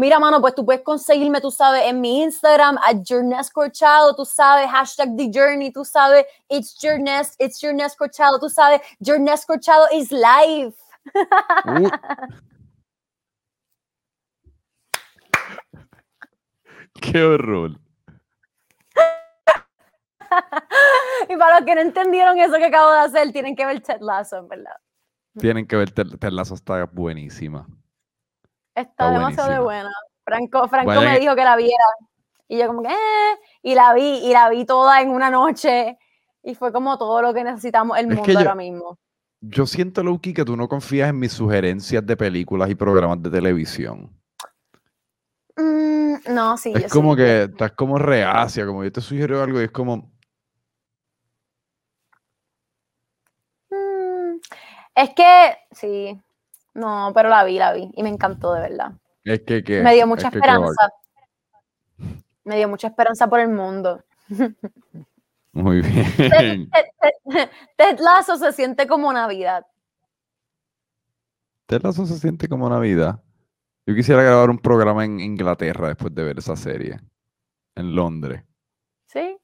[0.00, 4.24] Mira, mano, pues tú puedes conseguirme, tú sabes, en mi Instagram, a Journes Corchado, tú
[4.24, 9.84] sabes, hashtag The Journey, tú sabes, it's Journes, it's Journes Corchado, tú sabes, Journes Corchado
[9.92, 10.74] is life.
[17.02, 17.78] Qué horror.
[21.28, 24.00] Y para los que no entendieron eso que acabo de hacer, tienen que ver Ted
[24.00, 24.76] Lasso, en verdad.
[25.38, 27.66] Tienen que ver, Ted Ted Lasso está buenísima.
[28.74, 29.90] Está, Está demasiado de buena.
[30.24, 31.84] Franco, Franco me dijo que la viera.
[32.48, 35.98] Y yo como que, eh, y la vi, y la vi toda en una noche.
[36.42, 38.98] Y fue como todo lo que necesitamos el mundo yo- ahora mismo.
[39.42, 43.30] Yo siento, Loki, que tú no confías en mis sugerencias de películas y programas de
[43.30, 44.10] televisión.
[45.56, 46.72] Mm, no, sí.
[46.72, 46.90] yo Es sí.
[46.90, 50.10] como que estás como reacia, como yo te sugiero algo y es como,
[53.70, 54.40] Mm,
[54.94, 56.20] es que, sí.
[56.74, 57.90] No, pero la vi, la vi.
[57.94, 58.92] Y me encantó, de verdad.
[59.24, 60.90] es que, que Me dio mucha es que, que va- esperanza.
[62.44, 64.02] Me dio mucha esperanza por el mundo.
[65.52, 66.70] Muy bien.
[67.76, 67.98] Ted,
[68.38, 69.66] se siente como Navidad.
[71.66, 73.20] Ted se siente como Navidad.
[73.86, 77.00] Yo quisiera grabar un programa en Inglaterra después de ver esa serie.
[77.74, 78.44] En Londres.
[79.06, 79.36] ¿Sí?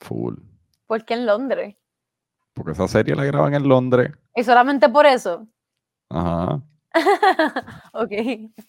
[0.00, 0.34] Full.
[0.86, 1.76] ¿Por qué en Londres?
[2.52, 4.12] Porque esa serie la graban en Londres.
[4.34, 5.46] Y solamente por eso.
[6.10, 6.62] Ajá.
[7.92, 8.12] ok.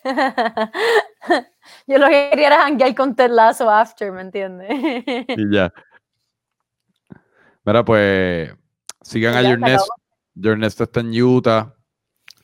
[1.87, 4.69] Yo lo que quería era hanguear con Ted Lasso after, ¿me entiendes?
[5.29, 5.71] Y ya.
[7.65, 8.53] Mira, pues
[9.01, 9.93] sigan a ya, se Ernesto.
[10.43, 11.73] Ernesto está en Utah.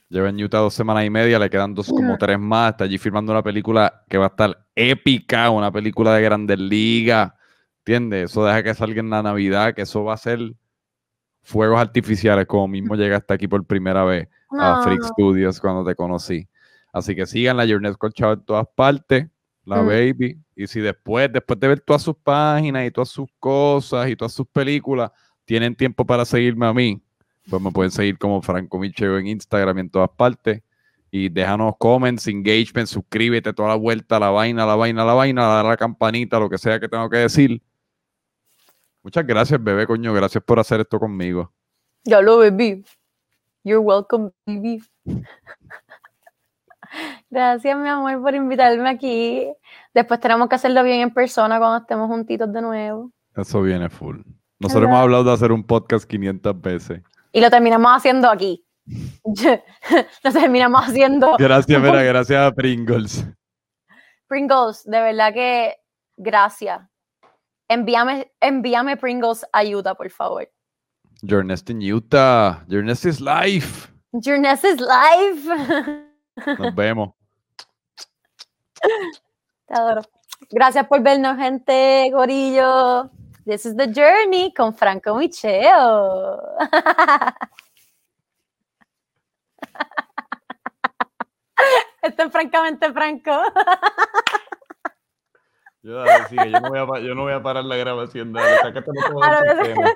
[0.10, 2.72] Lleva en Utah dos semanas y media, le quedan dos como tres más.
[2.72, 7.34] Está allí filmando una película que va a estar épica, una película de grandes ligas.
[7.80, 8.32] ¿Entiendes?
[8.32, 10.39] Eso deja que salga en la Navidad, que eso va a ser
[11.41, 14.30] fuegos artificiales, como mismo llega hasta aquí por primera vez
[14.60, 15.04] a Freak.
[15.04, 16.47] Studios cuando te conocí.
[16.91, 19.28] Así que sigan la Journey Colchado en todas partes,
[19.66, 19.88] la Mm.
[19.88, 20.39] baby.
[20.56, 24.32] Y si después, después de ver todas sus páginas y todas sus cosas y todas
[24.34, 25.12] sus películas,
[25.45, 27.01] tienen tiempo para seguirme a mí,
[27.49, 30.62] pues me pueden seguir como Franco Micheo en Instagram y en todas partes.
[31.12, 35.66] Y déjanos comments, engagement, suscríbete, toda la vuelta, la vaina, la vaina, la vaina, dar
[35.66, 37.62] la campanita, lo que sea que tengo que decir.
[39.04, 40.14] Muchas gracias, bebé, coño.
[40.14, 41.51] Gracias por hacer esto conmigo.
[42.04, 42.84] Ya lo baby.
[43.64, 44.84] You're welcome, baby.
[47.30, 49.51] Gracias, mi amor, por invitarme aquí.
[49.93, 53.11] Después tenemos que hacerlo bien en persona cuando estemos juntitos de nuevo.
[53.36, 54.20] Eso viene full.
[54.59, 57.01] Nosotros hemos hablado de hacer un podcast 500 veces.
[57.32, 58.66] Y lo terminamos haciendo aquí.
[60.24, 61.36] lo terminamos haciendo.
[61.38, 63.26] Gracias, mira, gracias a Pringles.
[64.28, 65.76] Pringles, de verdad que
[66.18, 66.82] gracias.
[67.70, 70.49] Envíame, envíame Pringles a Utah, por favor.
[71.24, 72.59] Your Nest in Utah.
[72.67, 73.89] Your Nest is life.
[74.21, 75.43] Your nest is live.
[76.45, 77.13] Nos vemos.
[79.67, 80.01] Te adoro.
[80.51, 83.09] Gracias por vernos, gente, gorillo.
[83.45, 86.39] This is the journey con Franco Micheo.
[92.03, 93.32] Esto es francamente franco.
[95.82, 98.32] Yo, dale, sigue, yo, no voy a, yo no voy a parar la grabación.
[98.34, 99.93] Dale, sácatelo todo Ah, del no, sistema.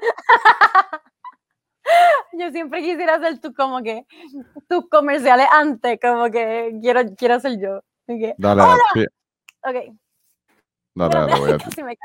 [2.48, 4.06] Yo siempre quisiera hacer tú como que
[4.70, 7.80] tus comerciales antes, como que quiero, quiero ser yo.
[8.08, 8.62] Ok, Dale,
[8.93, 9.06] sí.
[9.64, 9.76] ok.
[10.95, 11.98] dale, dale, voy a- Casi me.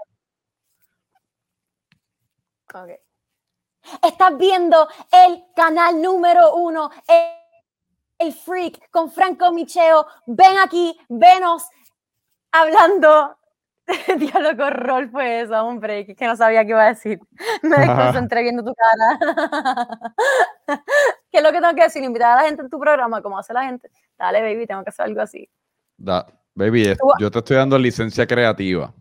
[4.03, 10.05] Estás viendo el canal número uno, el, el Freak, con Franco Micheo.
[10.26, 11.68] Ven aquí, venos
[12.51, 13.38] hablando.
[14.18, 17.18] Diálogo horror fue eso, hombre, que que no sabía qué iba a decir.
[17.62, 20.14] Me desconcentré viendo tu cara.
[21.30, 22.02] ¿Qué es lo que tengo que decir?
[22.02, 23.90] Invitar a la gente en tu programa, como hace la gente.
[24.18, 25.48] Dale, baby, tengo que hacer algo así.
[25.96, 28.92] Da- baby, yo te estoy dando licencia creativa.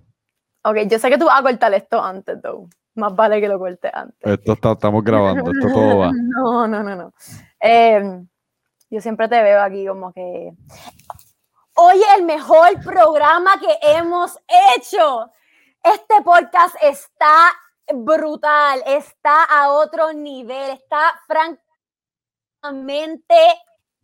[0.64, 2.70] Ok, yo sé que tú vas a cortar esto antes, though.
[2.96, 4.20] Más vale que lo cortes antes.
[4.20, 6.12] Esto está, estamos grabando, esto todo va.
[6.14, 7.14] No, no, no, no.
[7.60, 8.28] Em,
[8.90, 10.52] yo siempre te veo aquí como que.
[11.84, 14.38] Oye, el mejor programa que hemos
[14.78, 15.32] hecho.
[15.84, 17.52] Este podcast está
[17.92, 21.20] brutal, está a otro nivel, está
[22.62, 23.36] francamente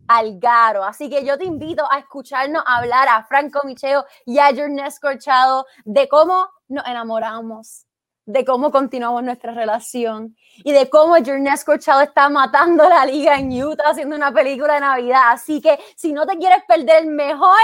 [0.08, 0.84] al garo.
[0.84, 5.68] Así que yo te invito a escucharnos hablar a Franco Micheo y a Journes Corchado
[5.86, 7.86] de cómo nos enamoramos,
[8.28, 13.52] de cómo continuamos nuestra relación y de cómo Journes Corchado está matando la liga en
[13.64, 15.32] Utah haciendo una película de Navidad.
[15.32, 17.58] Así que si no te quieres perder el mejor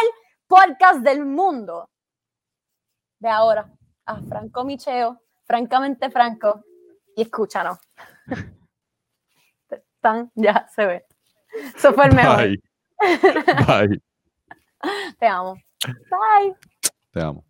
[0.47, 1.89] podcast del mundo,
[3.19, 3.69] de ahora
[4.05, 6.63] a Franco Micheo, francamente Franco,
[7.15, 7.77] y escúchanos.
[10.01, 11.05] Tan, ya se ve.
[11.75, 12.37] Eso fue el mejor.
[12.37, 12.61] Bye.
[13.67, 14.01] Bye.
[15.19, 15.55] Te amo.
[15.85, 16.55] Bye.
[17.11, 17.43] Te amo.